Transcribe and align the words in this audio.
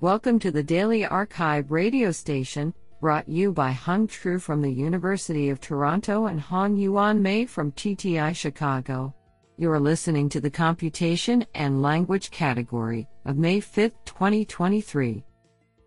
Welcome 0.00 0.40
to 0.40 0.50
the 0.50 0.62
Daily 0.62 1.06
Archive 1.06 1.70
radio 1.70 2.10
station, 2.10 2.74
brought 3.00 3.28
you 3.28 3.52
by 3.52 3.70
Hung 3.70 4.08
Tru 4.08 4.40
from 4.40 4.60
the 4.60 4.70
University 4.70 5.50
of 5.50 5.60
Toronto 5.60 6.26
and 6.26 6.40
Hong 6.40 6.76
Yuan 6.76 7.22
Mei 7.22 7.46
from 7.46 7.70
TTI 7.72 8.34
Chicago. 8.34 9.14
You 9.56 9.70
are 9.70 9.78
listening 9.78 10.28
to 10.30 10.40
the 10.40 10.50
Computation 10.50 11.46
and 11.54 11.80
Language 11.80 12.32
category 12.32 13.08
of 13.24 13.38
May 13.38 13.60
5, 13.60 13.92
2023. 14.04 15.24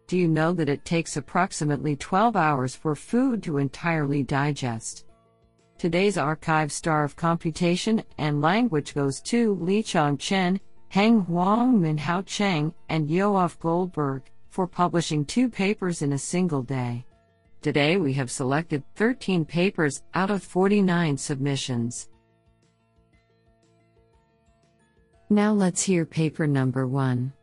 Do 0.07 0.17
you 0.17 0.27
know 0.29 0.53
that 0.53 0.69
it 0.69 0.85
takes 0.85 1.17
approximately 1.17 1.97
12 1.97 2.37
hours 2.37 2.75
for 2.75 2.95
food 2.95 3.43
to 3.43 3.57
entirely 3.57 4.23
digest? 4.23 5.05
Today's 5.77 6.17
archive 6.17 6.71
star 6.71 7.03
of 7.03 7.17
computation 7.17 8.01
and 8.17 8.41
language 8.41 8.95
goes 8.95 9.19
to 9.23 9.57
Lichang 9.57 10.17
Chen, 10.17 10.61
Heng 10.89 11.21
Huang 11.21 11.79
Minhao 11.81 12.25
Cheng, 12.25 12.73
and 12.89 13.09
Yoav 13.09 13.59
Goldberg 13.59 14.23
for 14.49 14.67
publishing 14.67 15.25
two 15.25 15.49
papers 15.49 16.01
in 16.01 16.13
a 16.13 16.17
single 16.17 16.63
day. 16.63 17.05
Today 17.61 17.97
we 17.97 18.13
have 18.13 18.31
selected 18.31 18.83
13 18.95 19.43
papers 19.43 20.03
out 20.13 20.31
of 20.31 20.41
49 20.43 21.17
submissions. 21.17 22.09
Now 25.29 25.51
let's 25.51 25.81
hear 25.83 26.05
paper 26.05 26.47
number 26.47 26.87
one. 26.87 27.33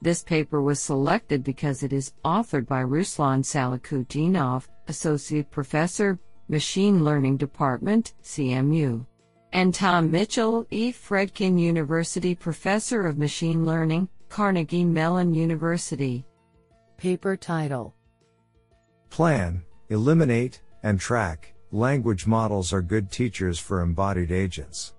This 0.00 0.22
paper 0.22 0.62
was 0.62 0.80
selected 0.80 1.44
because 1.44 1.82
it 1.82 1.92
is 1.92 2.14
authored 2.24 2.66
by 2.66 2.82
Ruslan 2.82 3.44
Salakhutdinov, 3.44 4.66
Associate 4.88 5.48
Professor, 5.50 6.18
Machine 6.48 7.04
Learning 7.04 7.36
Department, 7.36 8.14
CMU. 8.24 9.04
And 9.52 9.74
Tom 9.74 10.10
Mitchell, 10.10 10.66
E. 10.70 10.92
Fredkin 10.92 11.58
University 11.58 12.34
Professor 12.34 13.06
of 13.06 13.18
Machine 13.18 13.66
Learning, 13.66 14.08
Carnegie 14.28 14.84
Mellon 14.84 15.34
University. 15.34 16.24
Paper 16.96 17.36
title 17.36 17.94
Plan, 19.08 19.62
eliminate, 19.88 20.60
and 20.84 21.00
track. 21.00 21.52
Language 21.72 22.26
models 22.26 22.72
are 22.72 22.82
good 22.82 23.10
teachers 23.10 23.58
for 23.58 23.80
embodied 23.80 24.30
agents. 24.30 24.94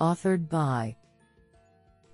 Authored 0.00 0.48
by 0.48 0.96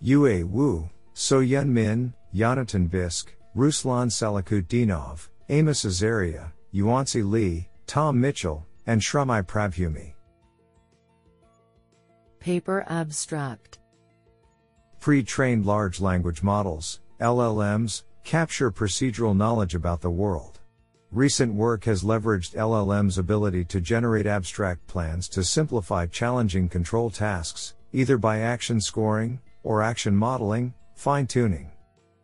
Yue 0.01 0.47
Wu, 0.47 0.89
So 1.13 1.41
Yeon 1.41 1.69
Min, 1.69 2.15
Yonatan 2.35 2.91
Bisk, 2.91 3.35
Ruslan 3.57 4.09
Salakhutdinov, 4.11 5.29
Amos 5.49 5.85
Azaria, 5.85 6.53
Yuanzhi 6.75 7.29
Li, 7.29 7.69
Tom 7.87 8.21
Mitchell, 8.21 8.67
and 8.87 9.01
Shrimai 9.01 9.47
Prabhumoye. 9.47 10.15
Paper 12.39 12.85
Abstract 12.89 13.81
Pre 15.01 15.23
trained 15.23 15.67
large 15.67 16.01
language 16.01 16.43
models, 16.43 17.01
LLMs, 17.21 18.05
capture 18.25 18.71
procedural 18.71 19.37
knowledge 19.37 19.75
about 19.75 20.01
the 20.01 20.11
world. 20.11 20.61
Recent 21.13 21.55
work 21.55 21.85
has 21.85 22.03
leveraged 22.03 22.55
LLM's 22.57 23.19
ability 23.19 23.65
to 23.67 23.81
generate 23.81 24.27
abstract 24.27 24.87
plans 24.87 25.29
to 25.31 25.45
simplify 25.45 26.07
challenging 26.07 26.69
control 26.69 27.11
tasks, 27.11 27.75
either 27.93 28.19
by 28.19 28.41
action 28.41 28.81
scoring, 28.81 29.41
or 29.63 29.83
action 29.83 30.15
modeling, 30.15 30.75
fine 30.95 31.27
tuning. 31.27 31.71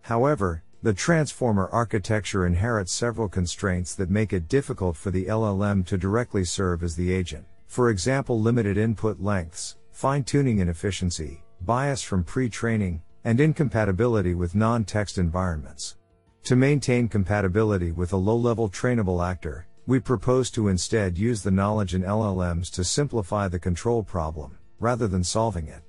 However, 0.03 0.63
the 0.83 0.93
transformer 0.93 1.69
architecture 1.71 2.45
inherits 2.45 2.91
several 2.91 3.29
constraints 3.29 3.95
that 3.95 4.11
make 4.11 4.33
it 4.33 4.49
difficult 4.49 4.97
for 4.97 5.13
the 5.13 5.27
LLM 5.27 5.87
to 5.87 5.97
directly 5.97 6.45
serve 6.45 6.83
as 6.83 6.97
the 6.97 7.13
agent. 7.13 7.45
For 7.69 7.91
example, 7.91 8.41
limited 8.41 8.77
input 8.77 9.21
lengths, 9.21 9.77
fine 9.93 10.25
tuning 10.25 10.59
inefficiency, 10.59 11.45
bias 11.61 12.03
from 12.03 12.25
pre 12.25 12.49
training, 12.49 13.01
and 13.23 13.39
incompatibility 13.39 14.35
with 14.35 14.57
non 14.57 14.85
text 14.85 15.19
environments. 15.19 15.97
To 16.45 16.57
maintain 16.57 17.07
compatibility 17.07 17.93
with 17.93 18.13
a 18.13 18.17
low 18.17 18.37
level 18.37 18.69
trainable 18.69 19.25
actor, 19.25 19.69
we 19.87 20.01
propose 20.01 20.51
to 20.51 20.67
instead 20.67 21.17
use 21.17 21.42
the 21.42 21.53
knowledge 21.53 21.95
in 21.95 22.03
LLMs 22.03 22.73
to 22.73 22.83
simplify 22.83 23.47
the 23.47 23.61
control 23.61 24.03
problem, 24.03 24.59
rather 24.81 25.07
than 25.07 25.23
solving 25.23 25.69
it. 25.69 25.83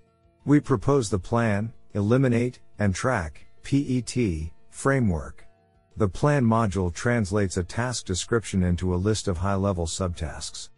We 0.45 0.59
propose 0.59 1.09
the 1.09 1.17
plan, 1.17 1.73
eliminate, 1.95 2.59
and 2.77 2.93
track, 2.93 3.47
PET, 3.63 4.51
Framework. 4.73 5.45
The 5.95 6.09
plan 6.09 6.43
module 6.43 6.93
translates 6.93 7.55
a 7.57 7.63
task 7.63 8.05
description 8.05 8.63
into 8.63 8.93
a 8.93 8.97
list 8.97 9.27
of 9.27 9.37
high 9.37 9.55
level 9.55 9.85
subtasks. 9.85 10.69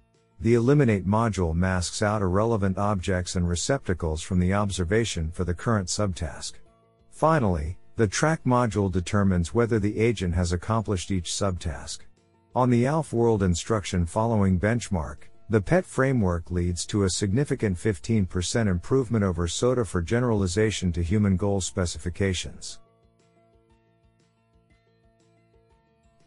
The 0.42 0.54
eliminate 0.54 1.08
module 1.08 1.56
masks 1.56 2.02
out 2.02 2.22
irrelevant 2.22 2.78
objects 2.78 3.36
and 3.36 3.48
receptacles 3.48 4.22
from 4.22 4.40
the 4.40 4.54
observation 4.54 5.32
for 5.32 5.46
the 5.46 5.56
current 5.56 5.88
subtask. 5.88 6.54
Finally, 7.10 7.78
the 7.96 8.06
track 8.06 8.44
module 8.46 8.92
determines 8.92 9.56
whether 9.56 9.80
the 9.80 9.98
agent 9.98 10.36
has 10.36 10.52
accomplished 10.52 11.10
each 11.10 11.32
subtask. 11.32 12.00
On 12.54 12.70
the 12.70 12.84
ALFWorld 12.84 13.42
instruction 13.42 14.06
following 14.06 14.60
benchmark, 14.60 15.30
the 15.50 15.62
PET 15.62 15.86
framework 15.86 16.52
leads 16.52 16.86
to 16.88 17.06
a 17.06 17.10
significant 17.10 17.78
15% 17.78 18.68
improvement 18.68 19.24
over 19.24 19.48
SOTA 19.48 19.86
for 19.86 20.02
generalization 20.02 20.92
to 20.92 21.02
human 21.02 21.38
goal 21.38 21.62
specifications. 21.62 22.80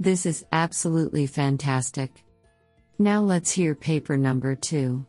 This 0.01 0.27
is 0.27 0.47
absolutely 0.53 1.27
fantastic. 1.27 2.25
Now 3.01 3.21
let's 3.21 3.51
hear 3.51 3.75
paper 3.75 4.17
number 4.17 4.55
two. 4.55 5.05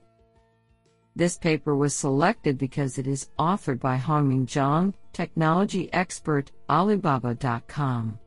This 1.15 1.37
paper 1.37 1.75
was 1.75 1.93
selected 1.93 2.57
because 2.57 2.97
it 2.97 3.05
is 3.05 3.29
authored 3.37 3.79
by 3.79 3.97
Hongming 3.97 4.47
Zhang, 4.47 4.93
technology 5.13 5.91
expert, 5.93 6.51
Alibaba.com, 6.69 8.17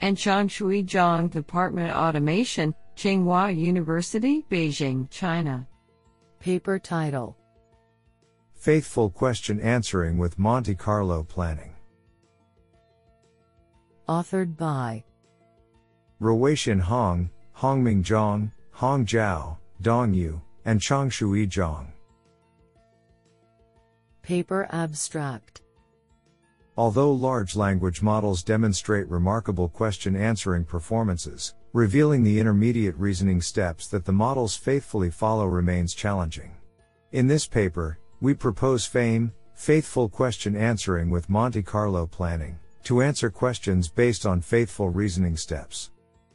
and 0.00 0.16
Changshui 0.16 0.84
Zhang, 0.84 1.30
Department 1.30 1.90
of 1.90 1.96
Automation, 1.96 2.74
Tsinghua 2.94 3.56
University, 3.56 4.44
Beijing, 4.50 5.08
China. 5.10 5.66
Paper 6.38 6.78
title 6.78 7.36
Faithful 8.54 9.10
Question 9.10 9.60
Answering 9.60 10.18
with 10.18 10.38
Monte 10.38 10.74
Carlo 10.76 11.24
Planning. 11.24 11.74
Authored 14.08 14.56
by 14.56 15.04
Ruixin 16.22 16.80
Hong, 16.80 17.28
Hongming 17.56 18.04
Zhang, 18.04 18.52
Hong 18.70 19.04
Zhao, 19.04 19.58
Dong 19.80 20.14
Yu, 20.14 20.40
and 20.64 20.80
Changshui 20.80 21.48
Zhang. 21.48 21.88
Paper 24.22 24.68
Abstract 24.70 25.62
Although 26.76 27.12
large 27.12 27.56
language 27.56 28.02
models 28.02 28.44
demonstrate 28.44 29.08
remarkable 29.08 29.68
question 29.68 30.14
answering 30.14 30.64
performances, 30.64 31.54
revealing 31.72 32.22
the 32.22 32.38
intermediate 32.38 32.96
reasoning 32.96 33.42
steps 33.42 33.88
that 33.88 34.04
the 34.04 34.12
models 34.12 34.54
faithfully 34.54 35.10
follow 35.10 35.46
remains 35.46 35.92
challenging. 35.92 36.52
In 37.10 37.26
this 37.26 37.46
paper, 37.48 37.98
we 38.20 38.32
propose 38.32 38.86
FAME, 38.86 39.32
faithful 39.54 40.08
question 40.08 40.54
answering 40.54 41.10
with 41.10 41.28
Monte 41.28 41.62
Carlo 41.62 42.06
planning, 42.06 42.58
to 42.84 43.02
answer 43.02 43.28
questions 43.28 43.88
based 43.88 44.24
on 44.24 44.40
faithful 44.40 44.88
reasoning 44.88 45.36
steps. 45.36 45.91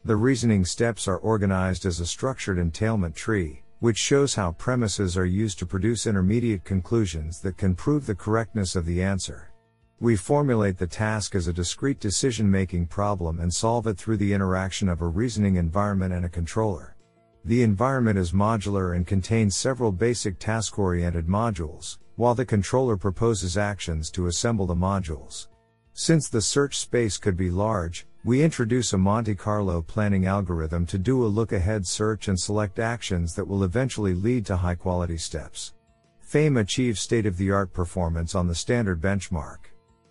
The 0.07 0.15
reasoning 0.15 0.63
steps 0.63 1.05
are 1.09 1.17
organized 1.17 1.85
as 1.85 1.99
a 1.99 2.05
structured 2.05 2.57
entailment 2.57 3.13
tree, 3.13 3.63
which 3.79 3.97
shows 3.97 4.35
how 4.35 4.53
premises 4.53 5.17
are 5.17 5.25
used 5.25 5.59
to 5.59 5.65
produce 5.65 6.07
intermediate 6.07 6.63
conclusions 6.63 7.41
that 7.41 7.57
can 7.57 7.75
prove 7.75 8.05
the 8.05 8.15
correctness 8.15 8.77
of 8.77 8.85
the 8.85 9.03
answer. 9.03 9.51
We 9.99 10.15
formulate 10.15 10.77
the 10.77 10.87
task 10.87 11.35
as 11.35 11.49
a 11.49 11.53
discrete 11.53 11.99
decision 11.99 12.49
making 12.49 12.87
problem 12.87 13.41
and 13.41 13.53
solve 13.53 13.85
it 13.85 13.97
through 13.97 14.15
the 14.15 14.31
interaction 14.31 14.87
of 14.87 15.01
a 15.01 15.07
reasoning 15.07 15.57
environment 15.57 16.13
and 16.13 16.23
a 16.23 16.29
controller. 16.29 16.95
The 17.43 17.63
environment 17.63 18.17
is 18.17 18.31
modular 18.31 18.95
and 18.95 19.05
contains 19.05 19.57
several 19.57 19.91
basic 19.91 20.39
task 20.39 20.79
oriented 20.79 21.27
modules, 21.27 21.97
while 22.15 22.33
the 22.33 22.45
controller 22.45 22.95
proposes 22.95 23.57
actions 23.57 24.09
to 24.11 24.27
assemble 24.27 24.67
the 24.67 24.73
modules. 24.73 25.47
Since 25.91 26.29
the 26.29 26.41
search 26.41 26.77
space 26.77 27.17
could 27.17 27.35
be 27.35 27.49
large, 27.49 28.07
we 28.27 28.43
introduce 28.43 28.91
a 28.91 28.97
Monte 28.97 29.35
Carlo 29.35 29.81
planning 29.81 30.25
algorithm 30.25 30.85
to 30.85 30.97
do 30.97 31.23
a 31.23 31.25
look 31.25 31.53
ahead 31.53 31.87
search 31.87 32.27
and 32.27 32.37
select 32.37 32.77
actions 32.77 33.33
that 33.33 33.47
will 33.47 33.63
eventually 33.63 34.13
lead 34.13 34.45
to 34.45 34.57
high 34.57 34.75
quality 34.75 35.15
steps. 35.15 35.73
FAME 36.19 36.57
achieves 36.57 36.99
state 36.99 37.25
of 37.25 37.37
the 37.37 37.49
art 37.49 37.71
performance 37.71 38.35
on 38.35 38.45
the 38.45 38.53
standard 38.53 38.99
benchmark. 38.99 39.59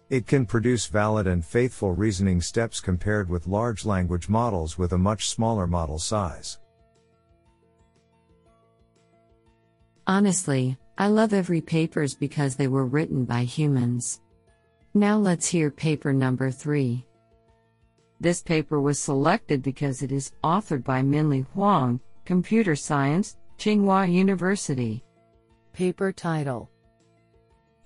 It 0.08 0.26
can 0.26 0.46
produce 0.46 0.86
valid 0.86 1.26
and 1.26 1.44
faithful 1.44 1.92
reasoning 1.92 2.40
steps 2.40 2.80
compared 2.80 3.28
with 3.28 3.46
large 3.46 3.84
language 3.84 4.30
models 4.30 4.78
with 4.78 4.94
a 4.94 4.98
much 4.98 5.28
smaller 5.28 5.66
model 5.66 5.98
size. 5.98 6.58
Honestly, 10.06 10.78
I 10.96 11.08
love 11.08 11.34
every 11.34 11.60
papers 11.60 12.14
because 12.14 12.56
they 12.56 12.68
were 12.68 12.86
written 12.86 13.26
by 13.26 13.44
humans. 13.44 14.22
Now 14.94 15.18
let's 15.18 15.46
hear 15.46 15.70
paper 15.70 16.14
number 16.14 16.50
3. 16.50 17.04
This 18.20 18.42
paper 18.42 18.80
was 18.80 18.98
selected 18.98 19.62
because 19.62 20.02
it 20.02 20.10
is 20.10 20.32
authored 20.42 20.84
by 20.84 21.02
Minlie 21.02 21.44
Huang, 21.52 22.00
Computer 22.24 22.74
Science, 22.74 23.36
Tsinghua 23.58 24.10
University. 24.10 25.04
Paper 25.72 26.12
title 26.12 26.70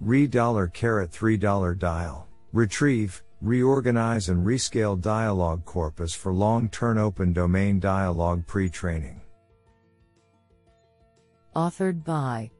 Re 0.00 0.26
dollar 0.26 0.68
caret 0.68 1.10
$3 1.10 1.78
dial, 1.78 2.28
retrieve, 2.52 3.22
reorganize 3.42 4.28
and 4.28 4.46
rescale 4.46 5.00
dialogue 5.00 5.64
corpus 5.64 6.14
for 6.14 6.32
long-term 6.32 6.98
open 6.98 7.32
domain 7.32 7.80
dialogue 7.80 8.46
pre-training. 8.46 9.20
Authored 11.56 12.04
by 12.04 12.50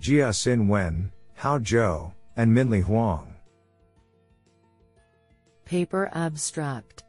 Jiaxin 0.00 0.68
Wen, 0.68 1.12
Hao 1.34 1.58
Zhou, 1.58 2.12
and 2.36 2.52
Minlie 2.52 2.80
Huang. 2.80 3.27
Paper 5.68 6.08
Abstract 6.14 7.04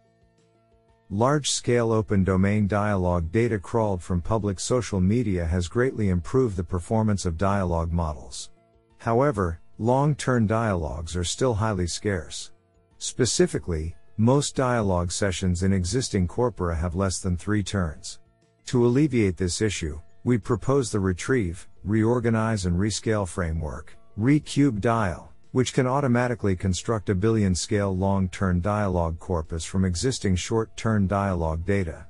Large 1.09 1.49
scale 1.49 1.93
open 1.93 2.25
domain 2.25 2.67
dialogue 2.67 3.31
data 3.31 3.57
crawled 3.57 4.03
from 4.03 4.21
public 4.21 4.59
social 4.59 4.99
media 4.99 5.45
has 5.45 5.69
greatly 5.69 6.09
improved 6.09 6.57
the 6.57 6.63
performance 6.65 7.25
of 7.25 7.37
dialogue 7.37 7.93
models. 7.93 8.49
However, 8.97 9.61
long 9.77 10.13
term 10.13 10.45
dialogues 10.45 11.15
are 11.15 11.23
still 11.23 11.53
highly 11.53 11.87
scarce. 11.87 12.51
Specifically, 12.97 13.95
most 14.17 14.57
dialogue 14.57 15.13
sessions 15.13 15.63
in 15.63 15.71
existing 15.71 16.27
corpora 16.27 16.75
have 16.75 16.95
less 16.95 17.19
than 17.19 17.37
three 17.37 17.63
turns. 17.63 18.19
To 18.65 18.85
alleviate 18.85 19.37
this 19.37 19.61
issue, 19.61 20.01
we 20.25 20.37
propose 20.37 20.91
the 20.91 20.99
Retrieve, 20.99 21.65
Reorganize 21.85 22.65
and 22.65 22.77
Rescale 22.77 23.25
framework, 23.25 23.95
Recube 24.19 24.81
Dial, 24.81 25.28
which 25.51 25.73
can 25.73 25.87
automatically 25.87 26.55
construct 26.55 27.09
a 27.09 27.15
billion 27.15 27.55
scale 27.55 27.95
long 27.95 28.29
term 28.29 28.59
dialogue 28.59 29.17
corpus 29.19 29.65
from 29.65 29.83
existing 29.83 30.35
short 30.35 30.75
term 30.77 31.07
dialogue 31.07 31.65
data. 31.65 32.05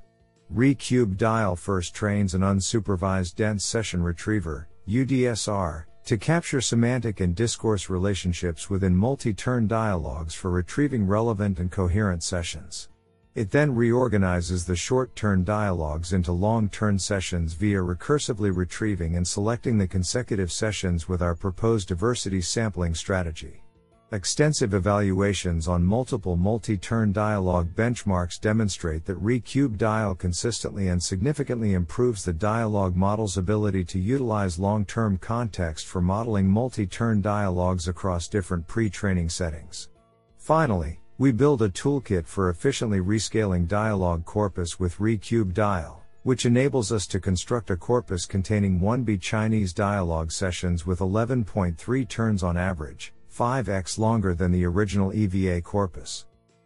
Recube 0.52 1.16
Dial 1.16 1.56
first 1.56 1.94
trains 1.94 2.34
an 2.34 2.42
unsupervised 2.42 3.36
dense 3.36 3.64
session 3.64 4.02
retriever, 4.02 4.68
UDSR, 4.86 5.84
to 6.04 6.18
capture 6.18 6.60
semantic 6.60 7.20
and 7.20 7.34
discourse 7.34 7.88
relationships 7.88 8.68
within 8.68 8.94
multi 8.94 9.32
turn 9.32 9.66
dialogues 9.66 10.34
for 10.34 10.50
retrieving 10.50 11.06
relevant 11.06 11.58
and 11.58 11.70
coherent 11.70 12.22
sessions. 12.22 12.89
It 13.36 13.52
then 13.52 13.76
reorganizes 13.76 14.66
the 14.66 14.74
short 14.74 15.14
turn 15.14 15.44
dialogues 15.44 16.12
into 16.12 16.32
long 16.32 16.68
turn 16.68 16.98
sessions 16.98 17.54
via 17.54 17.78
recursively 17.78 18.54
retrieving 18.54 19.16
and 19.16 19.26
selecting 19.26 19.78
the 19.78 19.86
consecutive 19.86 20.50
sessions 20.50 21.08
with 21.08 21.22
our 21.22 21.36
proposed 21.36 21.86
diversity 21.88 22.40
sampling 22.40 22.92
strategy. 22.94 23.62
Extensive 24.10 24.74
evaluations 24.74 25.68
on 25.68 25.84
multiple 25.84 26.36
multi 26.36 26.76
turn 26.76 27.12
dialogue 27.12 27.72
benchmarks 27.76 28.40
demonstrate 28.40 29.04
that 29.04 29.22
Recube 29.22 29.78
Dial 29.78 30.16
consistently 30.16 30.88
and 30.88 31.00
significantly 31.00 31.74
improves 31.74 32.24
the 32.24 32.32
dialogue 32.32 32.96
model's 32.96 33.36
ability 33.36 33.84
to 33.84 34.00
utilize 34.00 34.58
long 34.58 34.84
term 34.84 35.16
context 35.16 35.86
for 35.86 36.00
modeling 36.00 36.48
multi 36.48 36.84
turn 36.84 37.20
dialogues 37.22 37.86
across 37.86 38.26
different 38.26 38.66
pre 38.66 38.90
training 38.90 39.28
settings. 39.28 39.88
Finally, 40.36 40.99
we 41.20 41.30
build 41.30 41.60
a 41.60 41.68
toolkit 41.68 42.26
for 42.26 42.48
efficiently 42.48 42.98
rescaling 42.98 43.68
dialog 43.68 44.24
corpus 44.24 44.80
with 44.80 44.96
Recube 44.96 45.52
Dial, 45.52 46.02
which 46.22 46.46
enables 46.46 46.90
us 46.90 47.06
to 47.08 47.20
construct 47.20 47.70
a 47.70 47.76
corpus 47.76 48.24
containing 48.24 48.80
1B 48.80 49.20
Chinese 49.20 49.74
dialogue 49.74 50.32
sessions 50.32 50.86
with 50.86 51.00
11.3 51.00 52.08
turns 52.08 52.42
on 52.42 52.56
average, 52.56 53.12
5x 53.30 53.98
longer 53.98 54.34
than 54.34 54.50
the 54.50 54.64
original 54.64 55.12
EVA 55.12 55.60
corpus. 55.60 56.24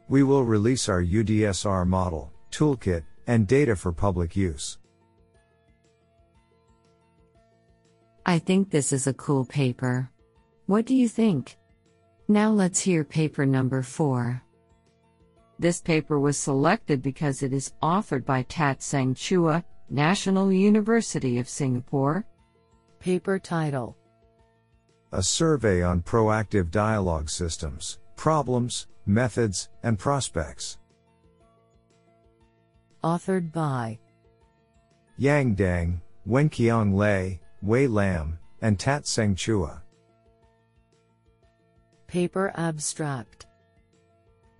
We 0.08 0.22
will 0.22 0.44
release 0.44 0.88
our 0.88 1.02
UDSR 1.02 1.84
model, 1.84 2.32
toolkit, 2.52 3.02
and 3.26 3.48
data 3.48 3.74
for 3.74 3.90
public 3.90 4.36
use. 4.36 4.78
I 8.24 8.38
think 8.38 8.70
this 8.70 8.92
is 8.92 9.08
a 9.08 9.14
cool 9.14 9.44
paper. 9.44 10.08
What 10.66 10.86
do 10.86 10.94
you 10.94 11.08
think? 11.08 11.56
Now 12.28 12.50
let's 12.50 12.80
hear 12.80 13.04
paper 13.04 13.44
number 13.44 13.82
4. 13.82 14.42
This 15.58 15.82
paper 15.82 16.18
was 16.18 16.38
selected 16.38 17.02
because 17.02 17.42
it 17.42 17.52
is 17.52 17.74
authored 17.82 18.24
by 18.24 18.42
Tat 18.44 18.82
Seng 18.82 19.14
Chua, 19.14 19.62
National 19.90 20.50
University 20.50 21.38
of 21.38 21.48
Singapore. 21.48 22.24
Paper 22.98 23.38
title 23.38 23.96
A 25.12 25.22
Survey 25.22 25.82
on 25.82 26.00
Proactive 26.00 26.70
Dialogue 26.70 27.28
Systems, 27.28 27.98
Problems, 28.16 28.86
Methods, 29.04 29.68
and 29.82 29.98
Prospects. 29.98 30.78
Authored 33.02 33.52
by 33.52 33.98
Yang 35.18 35.56
Deng, 35.56 36.00
Wenqiang 36.26 36.94
Lei, 36.94 37.38
Wei 37.60 37.86
Lam, 37.86 38.38
and 38.62 38.80
Tat 38.80 39.06
Seng 39.06 39.34
Chua. 39.34 39.83
Paper 42.14 42.52
Abstract 42.54 43.46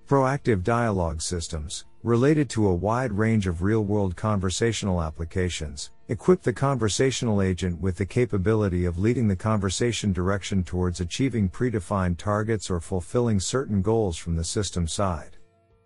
Proactive 0.09 0.65
dialogue 0.65 1.23
systems, 1.23 1.85
related 2.03 2.51
to 2.51 2.67
a 2.67 2.75
wide 2.75 3.13
range 3.13 3.47
of 3.47 3.63
real 3.63 3.85
world 3.85 4.17
conversational 4.17 5.01
applications, 5.01 5.93
equip 6.09 6.43
the 6.43 6.53
conversational 6.53 7.41
agent 7.41 7.81
with 7.81 7.97
the 7.97 8.05
capability 8.05 8.87
of 8.87 8.99
leading 8.99 9.29
the 9.29 9.37
conversation 9.37 10.13
direction 10.13 10.65
towards 10.65 10.99
achieving 10.99 11.49
predefined 11.49 12.19
targets 12.19 12.69
or 12.71 12.81
fulfilling 12.81 13.39
certain 13.39 13.83
goals 13.83 14.17
from 14.17 14.35
the 14.35 14.43
system 14.43 14.89
side. 14.89 15.37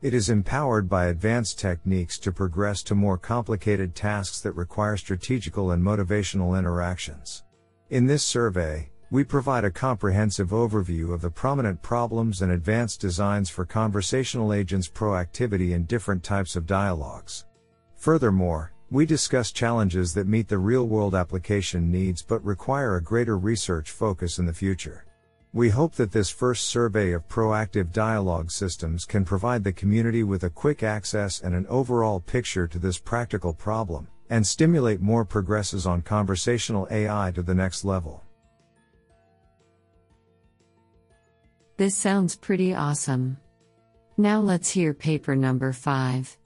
It 0.01 0.15
is 0.15 0.31
empowered 0.31 0.89
by 0.89 1.09
advanced 1.09 1.59
techniques 1.59 2.19
to 2.21 2.33
progress 2.33 2.83
to 2.85 2.95
more 2.95 3.19
complicated 3.19 3.95
tasks 3.95 4.41
that 4.41 4.53
require 4.53 4.97
strategical 4.97 5.73
and 5.73 5.83
motivational 5.83 6.59
interactions. 6.59 7.43
In 7.91 8.07
this 8.07 8.25
survey, 8.25 8.89
we 9.11 9.25
provide 9.25 9.65
a 9.65 9.71
comprehensive 9.71 10.51
overview 10.51 11.15
of 11.15 11.23
the 11.23 11.31
prominent 11.31 11.81
problems 11.81 12.43
and 12.43 12.53
advanced 12.53 13.01
designs 13.01 13.49
for 13.49 13.65
conversational 13.65 14.53
agents' 14.53 14.89
proactivity 14.89 15.71
in 15.71 15.85
different 15.85 16.23
types 16.23 16.57
of 16.57 16.67
dialogues. 16.67 17.47
Furthermore, 17.97 18.75
we 18.91 19.07
discuss 19.07 19.51
challenges 19.51 20.13
that 20.13 20.27
meet 20.27 20.49
the 20.49 20.59
real 20.59 20.87
world 20.87 21.15
application 21.15 21.91
needs 21.91 22.23
but 22.23 22.45
require 22.45 22.97
a 22.97 23.03
greater 23.03 23.39
research 23.39 23.91
focus 23.91 24.39
in 24.39 24.45
the 24.45 24.53
future. 24.53 25.07
We 25.55 25.71
hope 25.71 25.95
that 25.95 26.13
this 26.13 26.29
first 26.29 26.67
survey 26.67 27.13
of 27.13 27.29
proactive 27.29 27.91
dialogue 27.93 28.51
systems 28.51 29.07
can 29.07 29.25
provide 29.25 29.65
the 29.65 29.73
community 29.73 30.23
with 30.23 30.45
a 30.45 30.51
quick 30.51 30.83
access 30.83 31.41
and 31.41 31.55
an 31.55 31.67
overall 31.69 32.21
picture 32.21 32.69
to 32.69 32.79
this 32.79 32.99
practical 32.99 33.55
problem, 33.55 34.09
and 34.29 34.47
stimulate 34.47 35.01
more 35.01 35.25
progresses 35.25 35.87
on 35.87 36.03
conversational 36.03 36.87
AI 36.91 37.33
to 37.35 37.43
the 37.43 37.55
next 37.55 37.87
level. 37.87 38.23
This 41.79 41.95
sounds 41.95 42.35
pretty 42.35 42.75
awesome. 42.75 43.39
Now 44.17 44.41
let's 44.41 44.69
hear 44.69 44.93
paper 44.93 45.37
number 45.37 45.73
5. 45.73 46.37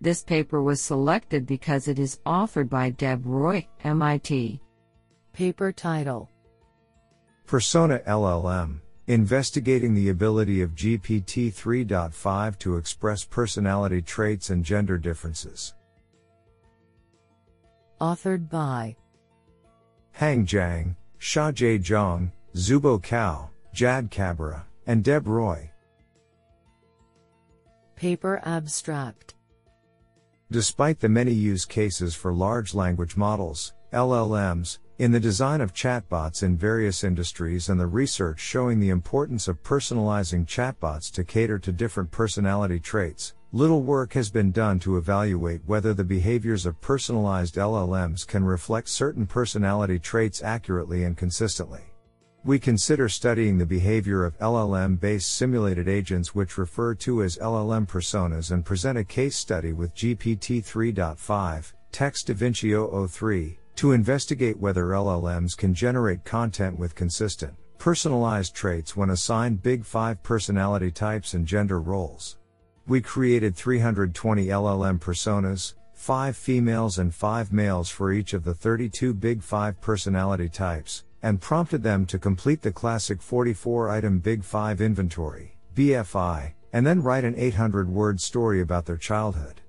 This 0.00 0.24
paper 0.24 0.64
was 0.64 0.80
selected 0.80 1.46
because 1.46 1.86
it 1.86 2.00
is 2.00 2.18
authored 2.26 2.68
by 2.68 2.90
Deb 2.90 3.24
Roy, 3.24 3.68
MIT. 3.84 4.60
Paper 5.32 5.70
title 5.70 6.28
Persona 7.46 8.00
LLM 8.00 8.80
Investigating 9.06 9.94
the 9.94 10.08
ability 10.08 10.60
of 10.60 10.74
GPT 10.74 11.54
3.5 11.54 12.58
to 12.58 12.78
express 12.78 13.24
personality 13.24 14.02
traits 14.02 14.50
and 14.50 14.64
gender 14.64 14.98
differences. 14.98 15.72
Authored 18.00 18.50
by 18.50 18.96
Hang 20.10 20.44
Zhang, 20.44 20.96
Xiaojie 21.20 21.78
Zhang, 21.80 22.32
Xubo 22.56 23.00
Cao, 23.00 23.50
Jad 23.76 24.10
Kabbara, 24.10 24.62
and 24.86 25.04
Deb 25.04 25.28
Roy. 25.28 25.70
Paper 27.94 28.40
Abstract 28.42 29.34
Despite 30.50 30.98
the 30.98 31.10
many 31.10 31.32
use 31.32 31.66
cases 31.66 32.14
for 32.14 32.32
large 32.32 32.72
language 32.72 33.18
models, 33.18 33.74
LLMs, 33.92 34.78
in 34.98 35.12
the 35.12 35.20
design 35.20 35.60
of 35.60 35.74
chatbots 35.74 36.42
in 36.42 36.56
various 36.56 37.04
industries 37.04 37.68
and 37.68 37.78
the 37.78 37.86
research 37.86 38.40
showing 38.40 38.80
the 38.80 38.88
importance 38.88 39.46
of 39.46 39.62
personalizing 39.62 40.46
chatbots 40.46 41.12
to 41.12 41.22
cater 41.22 41.58
to 41.58 41.70
different 41.70 42.10
personality 42.10 42.80
traits, 42.80 43.34
little 43.52 43.82
work 43.82 44.14
has 44.14 44.30
been 44.30 44.52
done 44.52 44.78
to 44.78 44.96
evaluate 44.96 45.60
whether 45.66 45.92
the 45.92 46.02
behaviors 46.02 46.64
of 46.64 46.80
personalized 46.80 47.56
LLMs 47.56 48.26
can 48.26 48.42
reflect 48.42 48.88
certain 48.88 49.26
personality 49.26 49.98
traits 49.98 50.42
accurately 50.42 51.04
and 51.04 51.18
consistently. 51.18 51.82
We 52.46 52.60
consider 52.60 53.08
studying 53.08 53.58
the 53.58 53.66
behavior 53.66 54.24
of 54.24 54.38
LLM 54.38 55.00
based 55.00 55.34
simulated 55.34 55.88
agents, 55.88 56.32
which 56.32 56.58
refer 56.58 56.94
to 56.94 57.24
as 57.24 57.38
LLM 57.38 57.88
personas, 57.88 58.52
and 58.52 58.64
present 58.64 58.96
a 58.96 59.02
case 59.02 59.36
study 59.36 59.72
with 59.72 59.96
GPT 59.96 60.62
3.5, 60.64 61.72
Text 61.90 62.28
DaVinci 62.28 63.08
003, 63.10 63.58
to 63.74 63.90
investigate 63.90 64.60
whether 64.60 64.84
LLMs 64.84 65.56
can 65.56 65.74
generate 65.74 66.24
content 66.24 66.78
with 66.78 66.94
consistent, 66.94 67.52
personalized 67.78 68.54
traits 68.54 68.96
when 68.96 69.10
assigned 69.10 69.64
Big 69.64 69.84
5 69.84 70.22
personality 70.22 70.92
types 70.92 71.34
and 71.34 71.44
gender 71.48 71.80
roles. 71.80 72.38
We 72.86 73.00
created 73.00 73.56
320 73.56 74.46
LLM 74.46 75.00
personas, 75.00 75.74
5 75.94 76.36
females 76.36 76.98
and 76.98 77.12
5 77.12 77.52
males 77.52 77.88
for 77.88 78.12
each 78.12 78.34
of 78.34 78.44
the 78.44 78.54
32 78.54 79.14
Big 79.14 79.42
5 79.42 79.80
personality 79.80 80.48
types, 80.48 81.02
and 81.26 81.40
prompted 81.40 81.82
them 81.82 82.06
to 82.06 82.20
complete 82.20 82.62
the 82.62 82.70
classic 82.70 83.20
44 83.20 83.90
item 83.90 84.20
Big 84.20 84.44
5 84.44 84.80
inventory, 84.80 85.56
BFI, 85.74 86.52
and 86.72 86.86
then 86.86 87.02
write 87.02 87.24
an 87.24 87.34
800 87.36 87.88
word 87.88 88.20
story 88.20 88.60
about 88.60 88.86
their 88.86 88.96
childhood. 88.96 89.60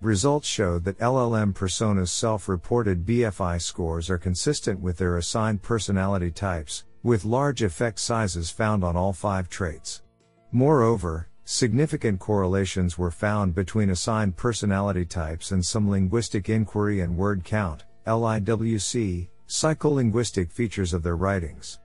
Results 0.00 0.48
showed 0.48 0.82
that 0.82 0.98
LLM 0.98 1.54
personas' 1.54 2.08
self 2.08 2.48
reported 2.48 3.06
BFI 3.06 3.62
scores 3.62 4.10
are 4.10 4.18
consistent 4.18 4.80
with 4.80 4.96
their 4.96 5.16
assigned 5.16 5.62
personality 5.62 6.32
types, 6.32 6.82
with 7.04 7.24
large 7.24 7.62
effect 7.62 8.00
sizes 8.00 8.50
found 8.50 8.82
on 8.82 8.96
all 8.96 9.12
five 9.12 9.48
traits. 9.48 10.02
Moreover, 10.50 11.28
significant 11.44 12.18
correlations 12.18 12.98
were 12.98 13.12
found 13.12 13.54
between 13.54 13.90
assigned 13.90 14.36
personality 14.36 15.04
types 15.04 15.52
and 15.52 15.64
some 15.64 15.88
linguistic 15.88 16.48
inquiry 16.48 17.02
and 17.02 17.16
word 17.16 17.44
count, 17.44 17.84
LIWC, 18.04 19.28
psycholinguistic 19.48 20.50
features 20.50 20.92
of 20.94 21.02
their 21.02 21.16
writings. 21.16 21.78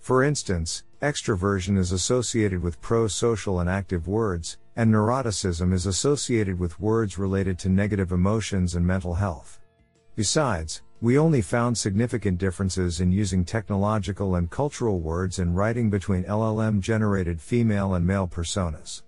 For 0.00 0.22
instance, 0.22 0.84
extroversion 1.00 1.78
is 1.78 1.92
associated 1.92 2.62
with 2.62 2.80
pro 2.80 3.08
social 3.08 3.60
and 3.60 3.70
active 3.70 4.08
words, 4.08 4.58
and 4.76 4.92
neuroticism 4.92 5.72
is 5.72 5.86
associated 5.86 6.58
with 6.58 6.80
words 6.80 7.18
related 7.18 7.58
to 7.60 7.68
negative 7.68 8.12
emotions 8.12 8.74
and 8.74 8.86
mental 8.86 9.14
health. 9.14 9.60
Besides, 10.16 10.82
we 11.00 11.18
only 11.18 11.42
found 11.42 11.76
significant 11.76 12.38
differences 12.38 13.00
in 13.00 13.12
using 13.12 13.44
technological 13.44 14.36
and 14.36 14.50
cultural 14.50 15.00
words 15.00 15.38
in 15.38 15.54
writing 15.54 15.90
between 15.90 16.24
LLM 16.24 16.80
generated 16.80 17.40
female 17.40 17.94
and 17.94 18.06
male 18.06 18.26
personas. 18.26 19.02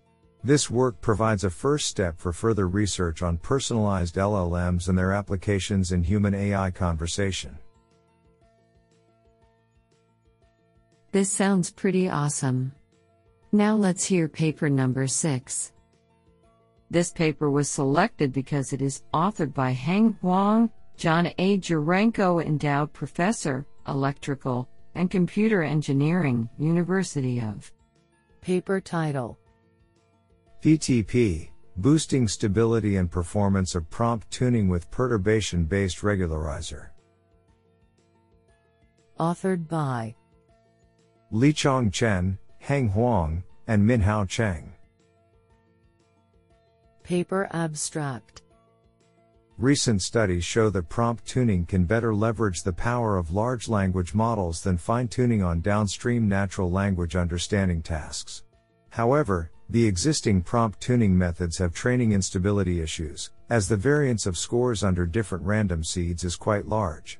This 0.44 0.70
work 0.70 1.00
provides 1.00 1.42
a 1.44 1.50
first 1.50 1.86
step 1.86 2.18
for 2.18 2.32
further 2.32 2.68
research 2.68 3.22
on 3.22 3.38
personalized 3.38 4.16
LLMs 4.16 4.88
and 4.88 4.96
their 4.96 5.12
applications 5.12 5.90
in 5.90 6.04
human 6.04 6.34
AI 6.34 6.70
conversation. 6.70 7.58
This 11.16 11.32
sounds 11.32 11.70
pretty 11.70 12.10
awesome. 12.10 12.72
Now 13.50 13.74
let's 13.74 14.04
hear 14.04 14.28
paper 14.28 14.68
number 14.68 15.06
6. 15.06 15.72
This 16.90 17.10
paper 17.10 17.50
was 17.50 17.70
selected 17.70 18.34
because 18.34 18.74
it 18.74 18.82
is 18.82 19.02
authored 19.14 19.54
by 19.54 19.70
Heng 19.70 20.18
Huang, 20.20 20.70
John 20.98 21.32
A. 21.38 21.56
Jurenko 21.56 22.44
Endowed 22.44 22.92
Professor, 22.92 23.66
Electrical 23.88 24.68
and 24.94 25.10
Computer 25.10 25.62
Engineering, 25.62 26.50
University 26.58 27.40
of. 27.40 27.72
Paper 28.42 28.78
title 28.78 29.38
PTP 30.60 31.48
Boosting 31.78 32.28
Stability 32.28 32.96
and 32.96 33.10
Performance 33.10 33.74
of 33.74 33.88
Prompt 33.88 34.30
Tuning 34.30 34.68
with 34.68 34.90
Perturbation 34.90 35.64
Based 35.64 36.00
Regularizer. 36.00 36.88
Authored 39.18 39.66
by 39.66 40.14
Lichang 41.32 41.92
Chen, 41.92 42.38
Heng 42.58 42.88
Huang, 42.90 43.42
and 43.66 43.84
Minhao 43.84 44.28
Cheng. 44.28 44.72
Paper 47.02 47.48
Abstract 47.52 48.42
Recent 49.58 50.02
studies 50.02 50.44
show 50.44 50.70
that 50.70 50.88
prompt 50.88 51.26
tuning 51.26 51.64
can 51.66 51.84
better 51.84 52.14
leverage 52.14 52.62
the 52.62 52.72
power 52.72 53.16
of 53.16 53.32
large 53.32 53.68
language 53.68 54.14
models 54.14 54.62
than 54.62 54.76
fine 54.76 55.08
tuning 55.08 55.42
on 55.42 55.62
downstream 55.62 56.28
natural 56.28 56.70
language 56.70 57.16
understanding 57.16 57.82
tasks. 57.82 58.44
However, 58.90 59.50
the 59.68 59.84
existing 59.84 60.42
prompt 60.42 60.80
tuning 60.80 61.18
methods 61.18 61.58
have 61.58 61.74
training 61.74 62.12
instability 62.12 62.80
issues, 62.80 63.30
as 63.50 63.68
the 63.68 63.76
variance 63.76 64.26
of 64.26 64.38
scores 64.38 64.84
under 64.84 65.06
different 65.06 65.44
random 65.44 65.82
seeds 65.82 66.22
is 66.22 66.36
quite 66.36 66.68
large. 66.68 67.18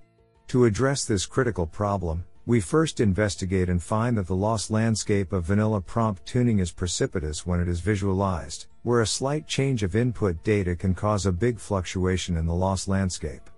To 0.49 0.65
address 0.65 1.05
this 1.05 1.27
critical 1.27 1.67
problem, 1.67 2.25
we 2.47 2.61
first 2.61 3.01
investigate 3.01 3.69
and 3.69 3.83
find 3.83 4.17
that 4.17 4.29
the 4.29 4.35
loss 4.35 4.71
landscape 4.71 5.33
of 5.33 5.45
vanilla 5.45 5.81
prompt 5.81 6.25
tuning 6.25 6.61
is 6.61 6.71
precipitous 6.71 7.45
when 7.45 7.59
it 7.59 7.67
is 7.67 7.81
visualized, 7.81 8.67
where 8.85 9.01
a 9.01 9.07
slight 9.07 9.49
change 9.49 9.83
of 9.83 9.97
input 9.97 10.41
data 10.45 10.77
can 10.77 10.95
cause 10.95 11.27
a 11.27 11.33
big 11.33 11.59
fluctuation 11.59 12.37
in 12.37 12.47
the 12.47 12.55
loss 12.55 12.87
landscape. 12.87 13.51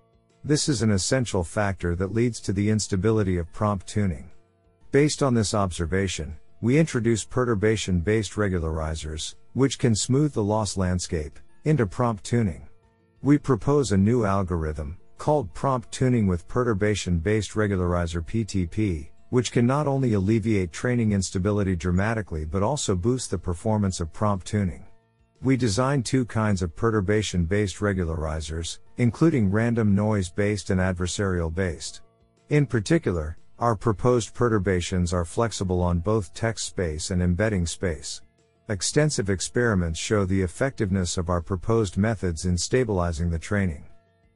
This 0.43 0.71
is 0.71 0.81
an 0.81 0.91
essential 0.91 1.45
factor 1.45 1.95
that 1.97 2.15
leads 2.15 2.41
to 2.41 2.53
the 2.55 2.71
instability 2.71 3.37
of 3.37 3.53
prompt 3.53 3.87
tuning. 3.87 4.31
Based 4.91 5.23
on 5.23 5.35
this 5.35 5.53
observation, 5.53 6.35
we 6.63 6.79
introduce 6.79 7.25
perturbation 7.25 8.01
based 8.01 8.33
regularizers, 8.33 9.35
which 9.53 9.79
can 9.79 9.95
smooth 9.95 10.33
the 10.33 10.43
loss 10.43 10.79
landscape, 10.79 11.39
into 11.65 11.87
prompt 11.87 12.25
tuning. 12.25 12.67
We 13.21 13.37
propose 13.37 13.93
a 13.93 13.99
new 13.99 14.25
algorithm, 14.25 14.97
called 15.19 15.53
Prompt 15.53 15.91
Tuning 15.93 16.27
with 16.27 16.49
Perturbation 16.49 17.19
Based 17.19 17.51
Regularizer 17.53 18.25
PTP, 18.25 19.11
which 19.31 19.53
can 19.53 19.67
not 19.67 19.87
only 19.87 20.15
alleviate 20.15 20.73
training 20.73 21.13
instability 21.13 21.77
dramatically 21.77 22.45
but 22.45 22.63
also 22.63 22.95
boost 22.95 23.31
the 23.31 23.39
performance 23.39 24.01
of 24.01 24.13
prompt 24.13 24.47
tuning. 24.47 24.87
We 25.43 25.57
designed 25.57 26.07
two 26.07 26.25
kinds 26.25 26.63
of 26.63 26.75
perturbation 26.75 27.45
based 27.45 27.77
regularizers, 27.77 28.79
including 28.97 29.51
random 29.51 29.95
noise 29.95 30.31
based 30.31 30.71
and 30.71 30.81
adversarial 30.81 31.55
based. 31.55 32.01
In 32.49 32.65
particular, 32.65 33.37
our 33.59 33.77
proposed 33.77 34.35
perturbations 34.35 35.13
are 35.13 35.25
flexible 35.25 35.83
on 35.83 35.99
both 35.99 36.33
text 36.33 36.67
space 36.67 37.11
and 37.11 37.21
embedding 37.21 37.67
space. 37.67 38.23
Extensive 38.69 39.31
experiments 39.31 39.99
show 39.99 40.25
the 40.25 40.43
effectiveness 40.43 41.19
of 41.19 41.29
our 41.29 41.41
proposed 41.41 41.97
methods 41.97 42.45
in 42.45 42.57
stabilizing 42.57 43.31
the 43.31 43.39
training. 43.39 43.88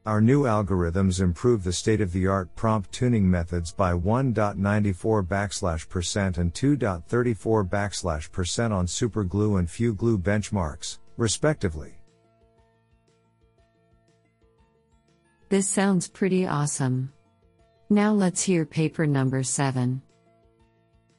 Our 0.05 0.19
new 0.19 0.43
algorithms 0.43 1.21
improve 1.21 1.63
the 1.63 1.71
state-of-the-art 1.71 2.53
prompt 2.57 2.91
tuning 2.91 3.29
methods 3.29 3.71
by 3.71 3.93
1.94 3.93 5.25
backslash 5.25 5.87
percent 5.87 6.37
and 6.37 6.53
2.34 6.53 7.69
backslash 7.69 8.29
percent 8.29 8.73
on 8.73 8.85
SuperGLUE 8.85 9.59
and 9.59 9.67
FewGLUE 9.69 10.21
benchmarks, 10.21 10.97
respectively. 11.15 11.93
This 15.47 15.69
sounds 15.69 16.09
pretty 16.09 16.45
awesome. 16.45 17.13
Now 17.89 18.11
let's 18.11 18.43
hear 18.43 18.65
paper 18.65 19.07
number 19.07 19.41
7. 19.41 20.01